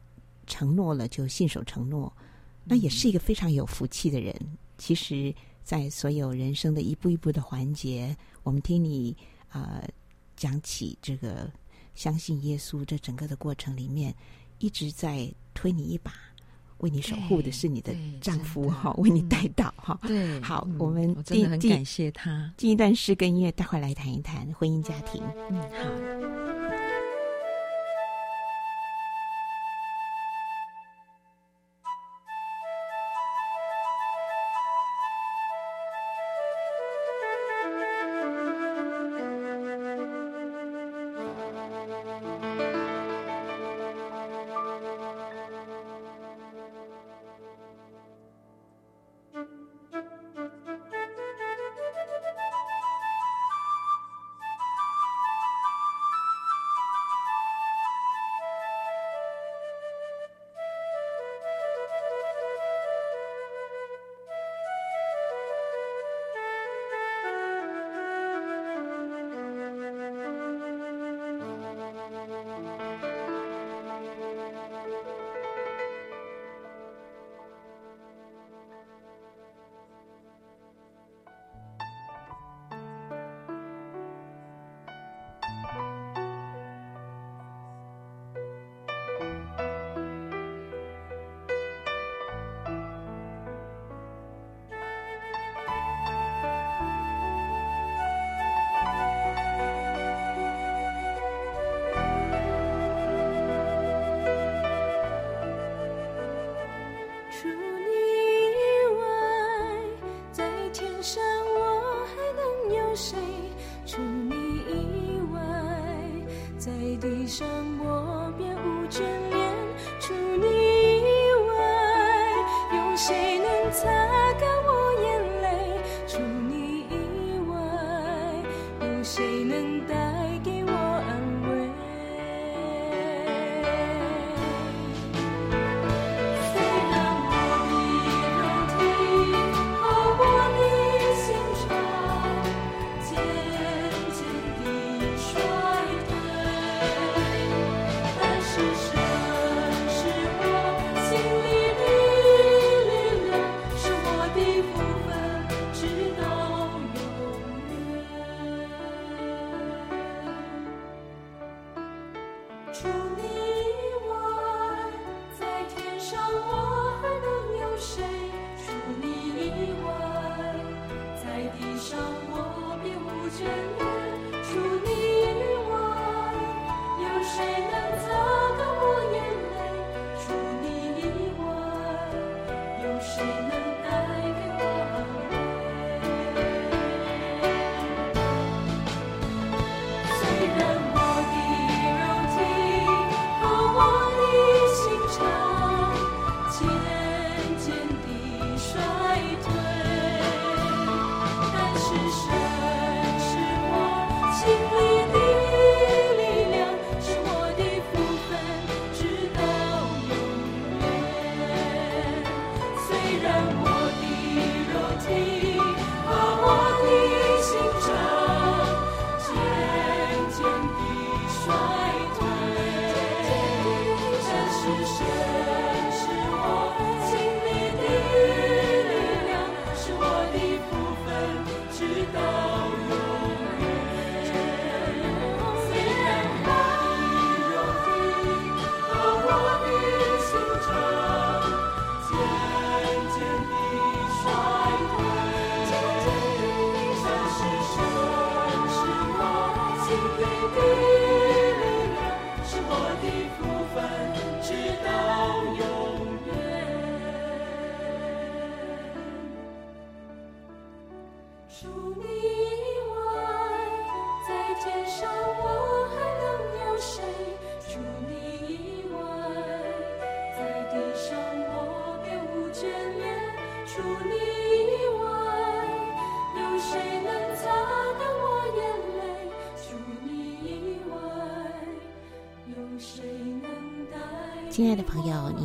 [0.47, 2.13] 承诺了就信守承诺。
[2.65, 4.35] 那也是一个非常有福气的人。
[4.79, 5.35] 其实，
[5.65, 9.17] 在所有人生的一步一步的环节，我们听你、
[9.51, 9.83] 呃、
[10.37, 11.51] 讲起这个
[11.95, 14.15] 相信耶稣这整个的过程里面，
[14.59, 16.13] 一直在推你一把，
[16.81, 19.99] 为你守护的是你的丈夫哈，为你带到哈。
[20.07, 22.53] 对，好，嗯、我们我真的很感谢他。
[22.57, 25.23] 进一段诗跟音乐，待会来谈一谈婚姻家庭。
[25.51, 26.50] 嗯，好。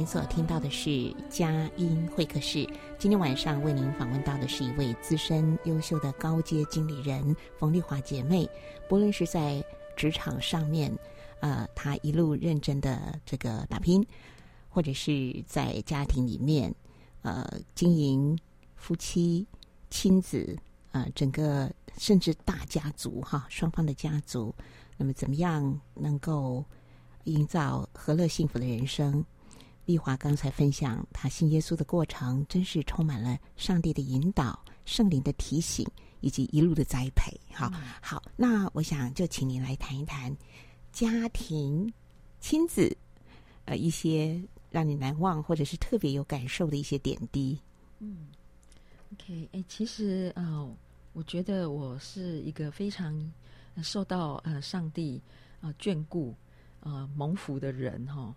[0.06, 2.68] 所听到的是佳音会客室。
[2.98, 8.48] 今天晚上为您访问到的是一位资深优秀的高阶经理人冯丽华姐妹。
[8.88, 9.64] 不论是在
[9.96, 10.96] 职场上面，
[11.40, 14.06] 呃，她一路认真的这个打拼，
[14.70, 16.74] 或者是在家庭里面，
[17.24, 17.44] 呃，
[17.74, 18.38] 经营
[18.76, 19.48] 夫妻、
[19.90, 20.56] 亲子，
[20.92, 24.54] 呃，整个甚至大家族哈，双方的家族，
[24.98, 26.64] 那么怎么样能够
[27.24, 29.26] 营造和乐幸福的人生？
[29.86, 35.88] 丽华刚才分享她信耶稣的过程，真是充满了上帝的引导、圣灵的提醒
[36.22, 37.32] 以及一路的栽培。
[37.54, 40.36] 好，嗯、好，那我想就请您来谈一谈
[40.92, 41.94] 家庭、
[42.40, 42.98] 亲子，
[43.66, 47.60] 呃，一些让你难忘或者是特别有感受的一些点滴。
[48.00, 48.28] 嗯
[49.14, 50.76] ，OK，哎，其实啊、呃，
[51.14, 53.32] 我觉得我是一个非常
[53.84, 55.22] 受到呃上帝
[55.62, 56.36] 啊、呃、眷顾、
[56.80, 58.22] 呃蒙福的人哈。
[58.22, 58.36] 哦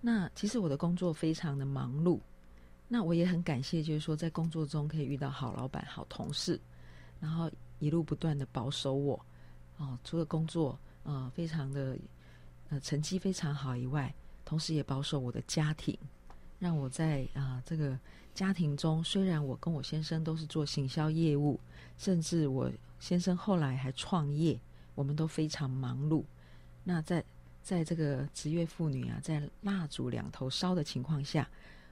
[0.00, 2.18] 那其实我的工作非常的忙碌，
[2.88, 6.58] 那我也很感谢，就是说在工作中可以遇到好老板、好同事，
[7.20, 9.20] 然后一路不断的保守我，
[9.76, 11.98] 哦，除了工作呃非常的
[12.70, 15.94] 呃成绩非常好以外，同时也保守我的家庭，
[16.58, 17.98] 让我在啊、这个
[18.34, 21.60] 家庭中，虽然我跟我先生都是做行销业务，
[21.98, 24.58] 甚至我先生后来还创业，
[24.94, 26.24] 我们都非常忙碌，
[26.84, 27.22] 那在。
[27.62, 31.48] 在这个职业妇女啊，在蜡烛两头烧的情况下，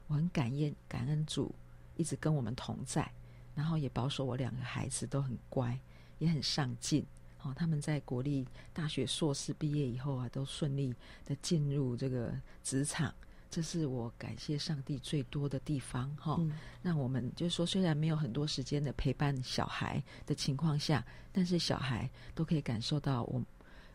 [0.07, 1.55] 我很感恩感恩主
[1.97, 3.09] 一直跟我们同在，
[3.55, 5.79] 然后也保守我两个孩子都很乖，
[6.19, 7.05] 也很上进。
[7.43, 10.93] 哦，他们在国立大学硕士毕业以后啊，都顺利
[11.25, 13.15] 的进入这个职场，
[13.49, 16.11] 这是我感谢上帝最多的地方。
[16.17, 16.53] 哈、哦，嗯、
[16.83, 23.41] 让我们就是说，虽然没有很多时间的陪伴小孩的情况下，但是小孩都可以感受到我。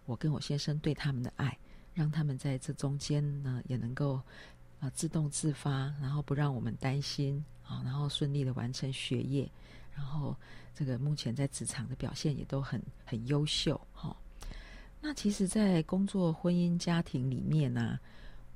[0.06, 1.58] 我跟我先生对他们的爱，
[1.94, 4.22] 让他们在这中间呢也能够
[4.80, 9.50] 啊、自动自发，然后不让我们担心啊，然后顺利的完成学业，
[9.96, 10.36] 然后
[10.76, 14.16] 这个目前在职场的表现也都很很优秀哈、
[15.00, 17.98] 那其实，在工作、婚姻、家庭里面呢、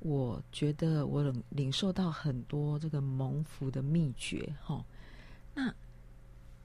[0.00, 4.84] 我觉得我领领受到很多这个蒙福的秘诀哈、
[5.54, 5.74] 那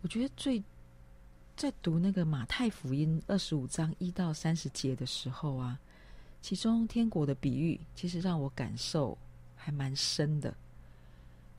[0.02, 0.62] 我觉得最。
[1.56, 5.80] 在读那个马太福音二十五章一到三十节的时候啊，
[6.42, 9.18] 其中天国的比喻其实让我感受
[9.56, 10.54] 还蛮深的。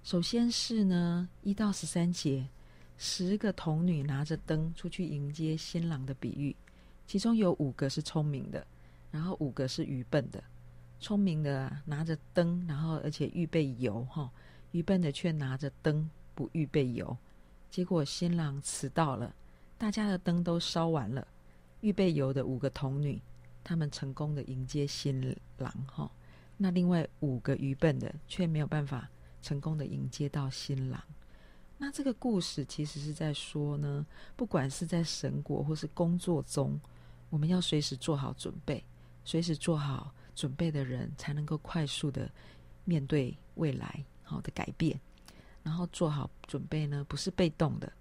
[0.03, 2.47] 首先是呢一到十三节，
[2.99, 6.55] 十个童女拿着灯出去迎接新郎的比喻，
[7.07, 8.67] 其中有五个是聪明的，
[9.11, 10.43] 然后五个是愚笨的。
[11.01, 14.31] 聪明的，拿着灯，然后而且预备油哈，
[14.73, 17.17] 愚笨的却拿着灯不预备油，
[17.71, 19.35] 结果新郎迟到了。
[19.85, 21.29] 大家的灯都烧完了，
[21.83, 23.21] 预备油的五个童女，
[23.63, 26.11] 他们成功的迎接新郎哈。
[26.57, 29.11] 那另外五个愚笨的却没有办法
[29.43, 30.99] 成功的迎接到新郎。
[31.77, 36.81] 那这个故事其实是在说呢，不管是在神国或是工作中，
[37.29, 38.83] 我们要随时做好准备，
[39.23, 42.27] 随时做好准备的人才能够快速的
[42.87, 44.99] 面对未来好的改变。
[45.63, 47.93] 然后做好准备呢，不是被动的，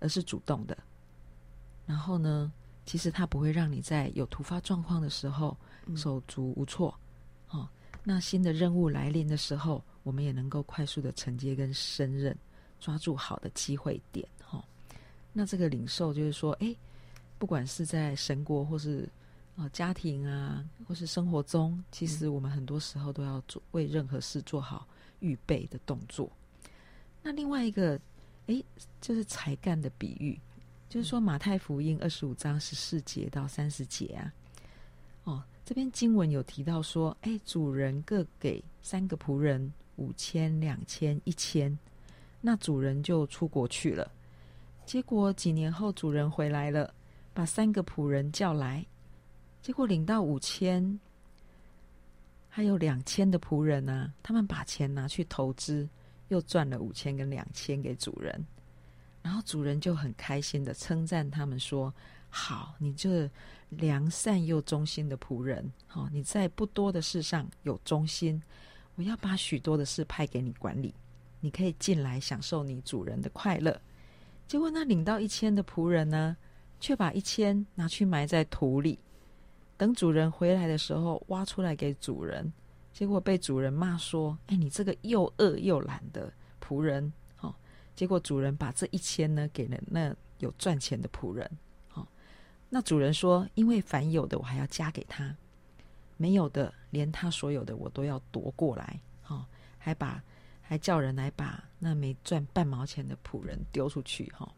[0.00, 0.76] 而是主动的。
[1.90, 2.52] 然后呢，
[2.86, 5.56] 其实它不会让你在有突发状况的时候
[5.96, 6.96] 手足无措。
[7.52, 7.68] 嗯、哦，
[8.04, 12.36] 那新的任务来临的时候，我们也能够快速的承接跟胜任，
[12.78, 14.24] 抓住好的机会点。
[14.40, 14.64] 哈、哦，
[15.32, 16.72] 那这个领受就是说，哎，
[17.38, 19.02] 不管是在神国或是
[19.56, 24.86] 啊、呃、家庭啊，或是生活中，其实我们很多时候都要做为任何事做好
[25.18, 26.30] 预备的动作。
[27.20, 28.00] 那另外一个，
[28.46, 28.62] 哎，
[29.00, 30.38] 就是才干的比喻。
[30.90, 34.34] 就是说，《马太福音》二十五章十四节到三十节啊，
[35.22, 41.78] 哦，这边经文有提到说，哎，主人各给三个仆人五千、两千、一千，
[42.40, 44.10] 那主人就出国去了。
[44.84, 46.92] 结果几年后，主人回来了，
[47.32, 48.84] 把三个仆人叫来，
[49.62, 50.98] 结果领到五千，
[52.48, 55.88] 还有两千的仆人啊，他们把钱拿去投资，
[56.30, 58.44] 又赚了五千跟两千给主人。
[59.22, 61.92] 然后主人就很开心的称赞他们说
[62.30, 63.30] ：“好，你这
[63.68, 68.42] 良善又忠心的仆人，好，你在不多的事上有忠心，
[68.94, 70.94] 我要把许多的事派给你管理，
[71.40, 73.78] 你可以进来享受你主人的快乐。”
[74.48, 76.36] 结果那领到一千的仆人呢，
[76.80, 78.98] 却把一千拿去埋在土里，
[79.76, 82.52] 等主人回来的时候挖出来给主人，
[82.92, 87.12] 结果被主人骂说：“哎，你这个又饿又懒的仆人！”
[88.00, 91.46] 结果主人把这一千呢给了那有赚钱的仆人。
[91.92, 92.08] 哦，
[92.70, 95.36] 那主人说：“因为凡有的我还要加给他，
[96.16, 98.98] 没有的连他所有的我都要夺过来。”
[99.28, 99.44] 哦，
[99.76, 100.22] 还把。
[100.62, 104.50] 还叫人来把那没赚半毛钱的仆人丢出去哈。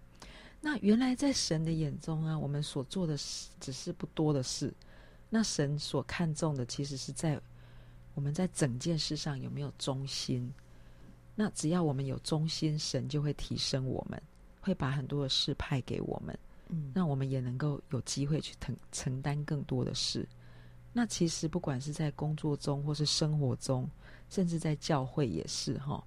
[0.61, 4.73] 那原来在神的眼中啊，我们所做的事只是不多的事。
[5.31, 7.41] 那神所看重的，其实是在
[8.15, 10.55] 我们在整件事上有没有忠心。
[11.35, 14.23] 那只要我们有忠心，神就会提升我们，
[14.61, 20.29] 会把很多的事派给我们，嗯，让我们也能够有机会去承承担更多的事。
[20.93, 23.89] 那其实不管是在工作中或是生活中。
[24.31, 26.03] 甚至在教会也是哈，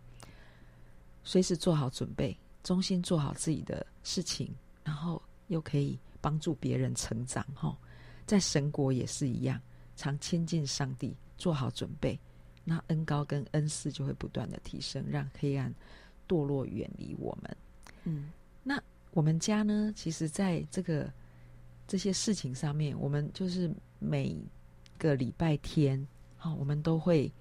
[1.23, 4.51] 随时做好准备，忠心做好自己的事情，
[4.83, 7.77] 然后又可以帮助别人成长哈。
[8.25, 9.61] 在神国也是一样，
[9.95, 12.19] 常亲近上帝，做好准备，
[12.65, 15.73] 那恩高跟恩四就会不断的提升，让黑暗
[16.27, 17.57] 堕落远离我们。
[18.03, 18.29] 嗯，
[18.61, 18.77] 那
[19.11, 21.09] 我们家呢，其实在这个
[21.87, 24.35] 这些事情上面，我们就是每
[24.97, 26.05] 个礼拜天，
[26.35, 27.31] 好，我们都会。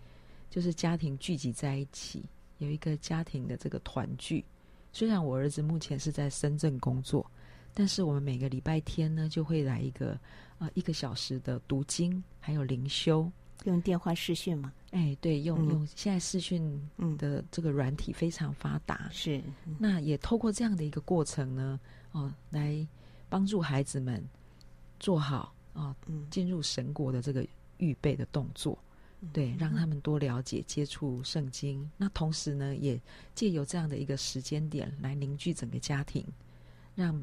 [0.50, 2.22] 就是家庭聚集在一起，
[2.58, 4.44] 有一个家庭的这个团聚。
[4.92, 7.28] 虽然我儿子目前是在深圳工作，
[7.72, 10.16] 但是我们每个礼拜天呢，就会来一个
[10.58, 13.28] 呃一个小时的读经，还有灵修。
[13.64, 14.72] 用电话视讯吗？
[14.94, 19.08] 哎，对，用、嗯、用现在视讯的这个软体非常发达。
[19.10, 21.80] 是、嗯，那也透过这样的一个过程呢，
[22.12, 22.86] 哦、呃，来
[23.28, 24.24] 帮助孩子们
[25.00, 27.44] 做好啊、呃，进入神国的这个
[27.78, 28.78] 预备的动作。
[29.32, 31.90] 对，让他们多了解、接触圣经。
[31.96, 33.00] 那同时呢，也
[33.34, 36.24] 借由这样的一个时间点来凝聚整个家庭，
[36.94, 37.18] 让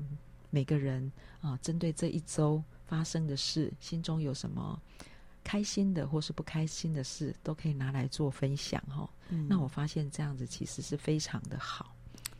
[0.50, 1.12] 每个人
[1.42, 4.82] 啊，针对这一周发生的事，心中有什么
[5.44, 9.48] 开心的或是不开心的事，都可以拿来做分享哈、哦嗯。
[9.50, 11.96] 那我发现这样子其实是非常的好，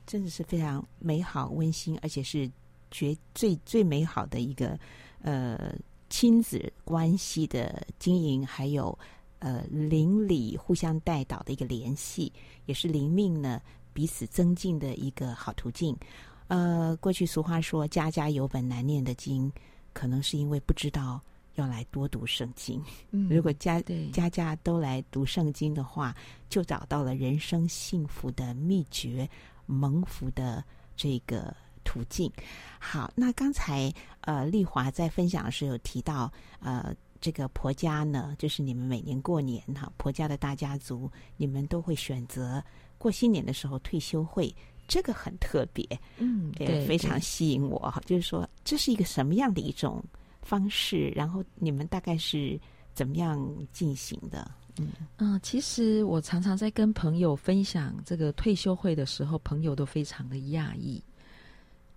[0.06, 2.50] 真的是非常美好、温馨，而且是
[2.90, 4.80] 绝最最美好的一个
[5.22, 5.76] 呃
[6.10, 8.98] 亲子关系的经营，还有。
[9.44, 12.32] 呃，邻里互相带导的一个联系，
[12.68, 13.60] 也是灵命呢
[13.92, 15.98] 彼此增进的一个好途径。
[16.46, 19.52] 呃，过去俗话说“家家有本难念的经”，
[19.94, 21.20] 可能是因为不知道
[21.56, 22.84] 要来多读圣经。
[23.12, 23.82] 嗯，如果家
[24.12, 26.16] 家家都来读圣经的话，
[26.50, 29.30] 就找到了人生幸福的秘诀、
[29.66, 30.64] 蒙福的
[30.96, 32.32] 这个途径。
[32.80, 36.96] 好，那刚才呃丽华在分享的时候有提到呃。
[37.24, 42.60] 这个婆家呢，就是你们每年过年哈，婆家的大家族，你们都会选择
[42.98, 44.52] 过新年的时候退休会，
[44.88, 45.86] 这个很特别，
[46.18, 48.02] 嗯，对，非常吸引我哈。
[48.08, 50.04] 就是说，这是一个什么样的一种
[50.42, 51.10] 方式？
[51.16, 52.60] 然后你们大概是
[52.94, 53.40] 怎么样
[53.72, 54.50] 进行的？
[54.78, 61.04] 嗯嗯，其实我常常在跟朋友分享这个退休会的时候，朋友都非常的讶异。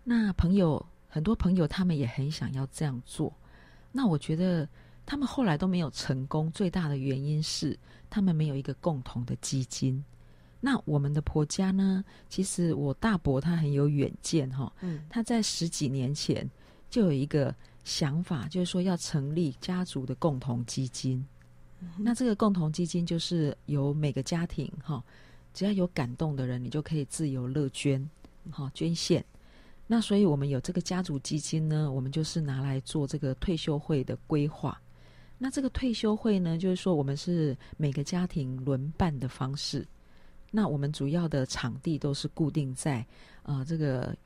[0.03, 3.33] 那朋友很多朋友他们也很想要这样做，
[3.93, 4.69] 那我觉得。
[5.07, 7.79] 他们后来都没有成功，最大的原因是
[8.09, 10.03] 他们没有一个共同的基金。
[10.61, 12.03] 那我们的婆家呢？
[12.31, 16.51] 其实我大伯他很有远见哈，嗯，他在十几年前
[16.89, 17.55] 就有一个
[17.85, 21.25] 想法，就是说要成立家族的共同基金。
[21.81, 21.89] 嗯。
[21.99, 25.05] 那这个共同基金就是由每个家庭哈，
[25.53, 28.09] 只要有感动的人，你就可以自由乐捐，
[28.51, 29.25] 哈，捐献。
[29.87, 34.81] 那所以我们有这个家族基金呢，我们就是拿来做这个退休会的规划。
[35.37, 39.87] 那这个退休会呢，就是说我们是每个家庭轮办的方式。
[40.51, 43.05] 那我们主要的场地都是固定在
[43.43, 44.17] 呃这个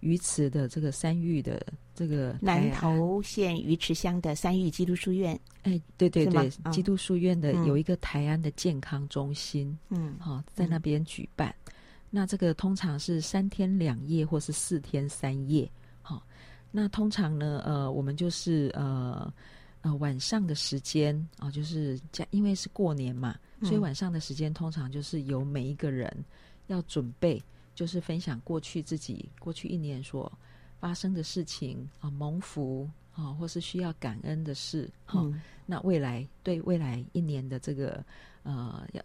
[0.00, 5.38] 鱼池的这个三育的这个南投县鱼池乡的三育基督书院。
[5.62, 11.72] 哎，对对对，哦、基督书院的有一个台安的健康中心，嗯，好、哦，在那边举办、嗯。
[12.10, 15.70] 那这个通常是三天两夜或是四天三夜。
[16.02, 16.22] 好、哦，
[16.70, 19.32] 那通常呢，呃，我们就是呃。
[19.80, 26.12] 呃，晚上的时间啊、呃，就是家，因为是过年嘛，所以晚上的时间通常就是由每一个人
[26.66, 27.40] 要准备，
[27.78, 30.30] 就是分享过去自己过去一年所
[30.80, 35.24] 发生的事情啊、呃，蒙福啊、呃，或是需要感恩的事哈。
[35.64, 38.04] 那未来对未来一年的这个
[38.42, 39.00] 呃要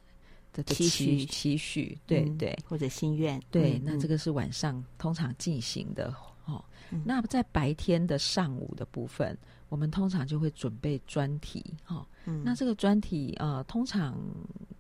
[0.51, 6.11] 的期许期许，对对、嗯，或者心愿，对、嗯，那这个是晚上通常进行的
[6.45, 6.65] 哦。
[7.05, 9.37] 那在白天的上午的部分。
[9.69, 12.07] 我们通常就会准备专题，哈、
[12.43, 14.15] 那这个专题呃，通常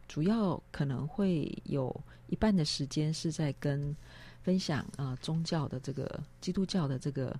[0.07, 1.95] 主要可能会有
[2.27, 3.95] 一半的时间是在跟
[4.41, 7.39] 分享啊、呃、宗教的这个基督教的这个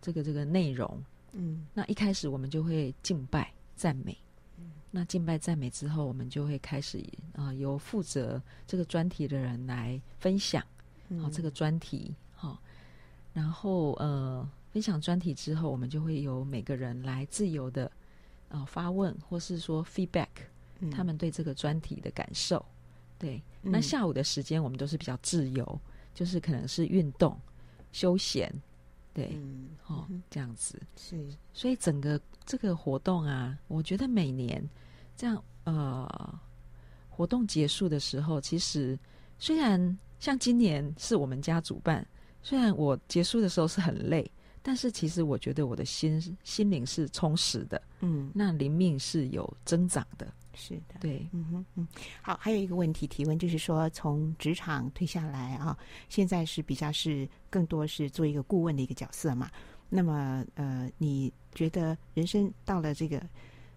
[0.00, 1.02] 这个这个内容。
[1.32, 4.16] 嗯，那一开始我们就会敬拜赞美。
[4.58, 6.98] 嗯，那敬拜赞美之后，我们就会开始
[7.32, 10.62] 啊、呃、由负责这个专题的人来分享。
[11.20, 12.58] 好、哦，这个专题好、哦，
[13.32, 17.86] 然后呃分享专题之后，我们就会由每个人来自由的
[18.48, 20.28] 啊、呃、发问，或是说 feedback，、
[20.80, 22.64] 嗯、他们对这个专题的感受。
[23.18, 27.38] 对，那下午的时间我们都是比较自由，嗯、就是可能是运动、
[27.92, 28.52] 休闲，
[29.14, 30.80] 对，嗯、哦，这样子。
[30.96, 34.62] 是，所以整个这个活动啊，我觉得每年
[35.16, 36.38] 这样呃
[37.08, 38.98] 活动结束的时候，其实
[39.38, 42.06] 虽然像今年是我们家主办，
[42.42, 44.28] 虽然我结束的时候是很累，
[44.60, 50.30] 但是其实我觉得我的心心灵是充实的，嗯，那灵命是有增长的。
[50.54, 51.88] 是的，对，嗯哼嗯，
[52.22, 55.76] 好，还有一个问题提问，就是说从职场退下来啊，
[56.08, 59.50] 现在是比较是更多是做一个顾问的一个角色嘛？
[59.88, 63.22] 那么呃，你觉得人生到了这个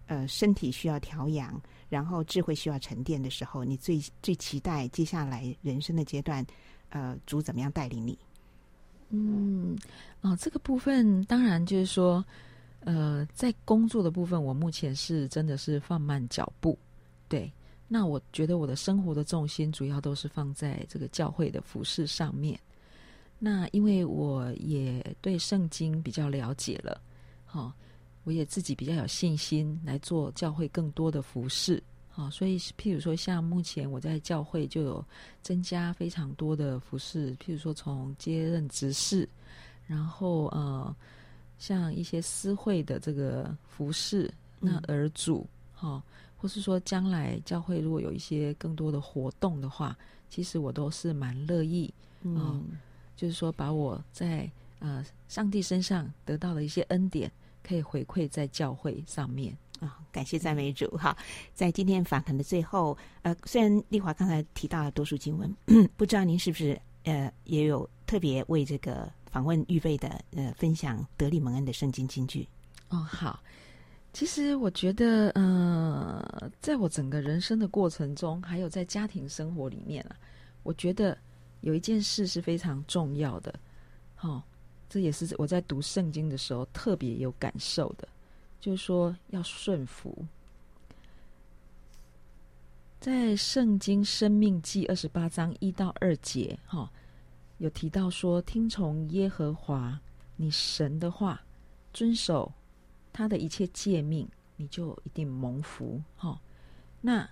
[0.06, 6.44] 呃身体需要调养，然后智慧需要沉淀的时候，你最最期待接下来人生的阶段，
[6.88, 8.18] 呃，主怎么样带领你？
[9.10, 9.76] 嗯，
[10.20, 12.24] 哦，这个部分当然就是说。
[12.90, 16.78] 呃，在工作的部分，我目前是真的是放慢脚步。
[17.28, 17.52] 对，
[17.86, 22.58] 那我觉得我的生活的重心主要都是放在这个教会的服事上面。
[23.38, 26.98] 那因为我也对圣经比较了解了，
[27.44, 27.72] 好、哦，
[28.24, 31.82] 我也自己比较有信心来做教会更多的服事。
[32.08, 35.04] 好、所以譬如说，像目前我在教会就有
[35.42, 39.28] 增加非常多的服事，譬如说从接任执事，
[39.86, 40.96] 然后呃。
[41.58, 46.02] 像一些私会的这个服饰，那儿主哈、嗯哦，
[46.36, 49.96] 或是说将来教会如果有一些更多的活动的话，
[50.30, 51.92] 其实我都是蛮乐意，
[52.22, 52.62] 嗯、哦，
[53.16, 54.48] 就是说把我在
[54.78, 57.30] 呃上帝身上得到的一些恩典，
[57.62, 60.04] 可以回馈在教会上面啊、哦。
[60.12, 61.16] 感谢赞美主哈，
[61.54, 65.52] 在今天访谈的最后，呃，虽然丽华刚才提到了多数经文，
[65.96, 69.10] 不知道您是不是呃也有特别为这个。
[69.30, 72.48] 访问预备的呃，分享得力蒙恩的圣经金句
[72.88, 72.98] 哦。
[72.98, 73.42] 好，
[74.12, 80.16] 其实我觉得，呃，在我整个人生的过程中，还有在家庭生活里面啊，
[80.62, 81.16] 我觉得
[81.60, 83.54] 有一件事是非常重要的。
[84.14, 84.42] 好、哦，
[84.88, 88.08] 这也是我在读圣经的时候特别有感受的，
[88.60, 90.24] 就是说要顺服。
[93.00, 96.90] 在圣经生命记二十八章一到二节，哈、
[97.58, 100.00] 有提到说，听从耶和华
[100.36, 101.40] 你神的话，
[101.92, 102.52] 遵守
[103.12, 106.00] 他的一切诫命，你就一定蒙福。
[106.16, 106.38] 哈、哦，
[107.00, 107.28] 那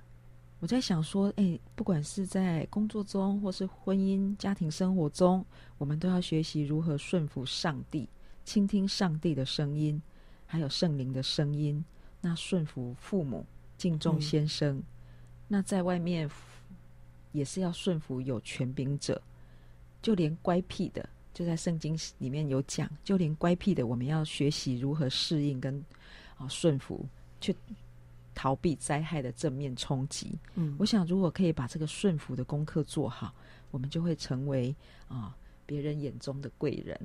[0.59, 5.45] 我在想说，哎，不管是在工作中，或是婚姻家庭生活中，
[5.79, 8.09] 我们都要学习如何顺服上帝，
[8.45, 10.01] 倾听上帝的声音，
[10.47, 11.85] 还有圣灵的声音。
[12.21, 13.47] 那顺服父母，
[13.79, 14.83] 敬重先生。
[15.47, 16.29] 那在外面
[17.31, 19.23] 也是要顺服有权柄者。
[20.07, 25.85] 就连乖僻的，就在圣经里面有讲，就连乖僻的，我们要学习如何适应跟
[26.39, 27.05] 啊顺服，
[27.41, 27.53] 去
[28.33, 30.39] 逃避灾害的正面冲击。
[30.55, 33.35] 嗯，我想如果可以把这个顺服的功课做好，
[33.73, 34.73] 我们就会成为
[35.09, 35.37] 啊
[35.67, 36.97] 别人眼中的贵人。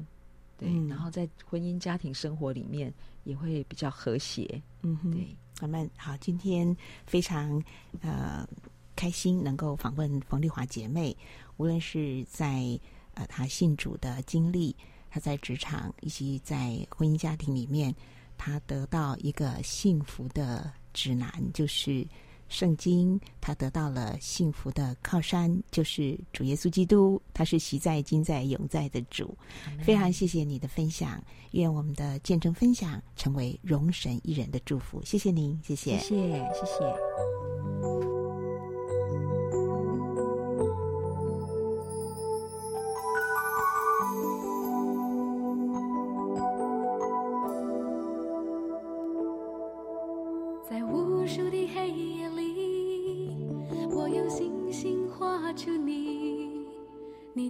[0.60, 2.94] 对，嗯、然后在婚姻家庭生活里面
[3.24, 4.62] 也会比较和谐。
[4.84, 6.78] 嗯哼，对，咱们好，今天
[7.08, 7.64] 非常
[8.02, 8.48] 呃。
[8.94, 11.16] 开心能够访问冯丽华姐妹，
[11.62, 12.80] 无论是在
[13.14, 14.76] 呃他信主的经历，
[15.12, 17.94] 他在职场以及在婚姻家庭里面，
[18.36, 22.04] 他得到一个幸福的指南，就是
[22.50, 27.22] 圣经；他得到了幸福的靠山，就是主耶稣基督。
[27.32, 29.38] 他是习在、今在、永在的主。
[29.84, 35.00] 非常谢谢你的分享，愿我们的见证分享成为荣神一人的祝福。
[35.06, 36.16] 谢谢您，谢谢，谢谢，
[36.56, 38.01] 谢谢。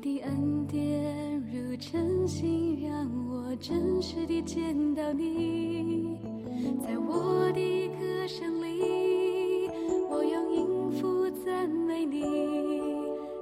[0.03, 6.17] 你的恩典如晨星，让我真实地见到你。
[6.81, 9.69] 在我的歌声里，
[10.09, 12.23] 我用音符赞美你。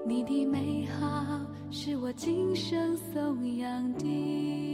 [0.05, 1.39] 你的美好
[1.71, 4.68] 是我今生颂扬的。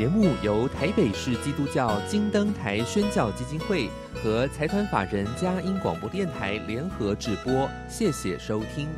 [0.00, 8.88] 节目由台北市基督教金灯台宣教基金会和财团法人佳音广播电台联合制播，谢谢收听。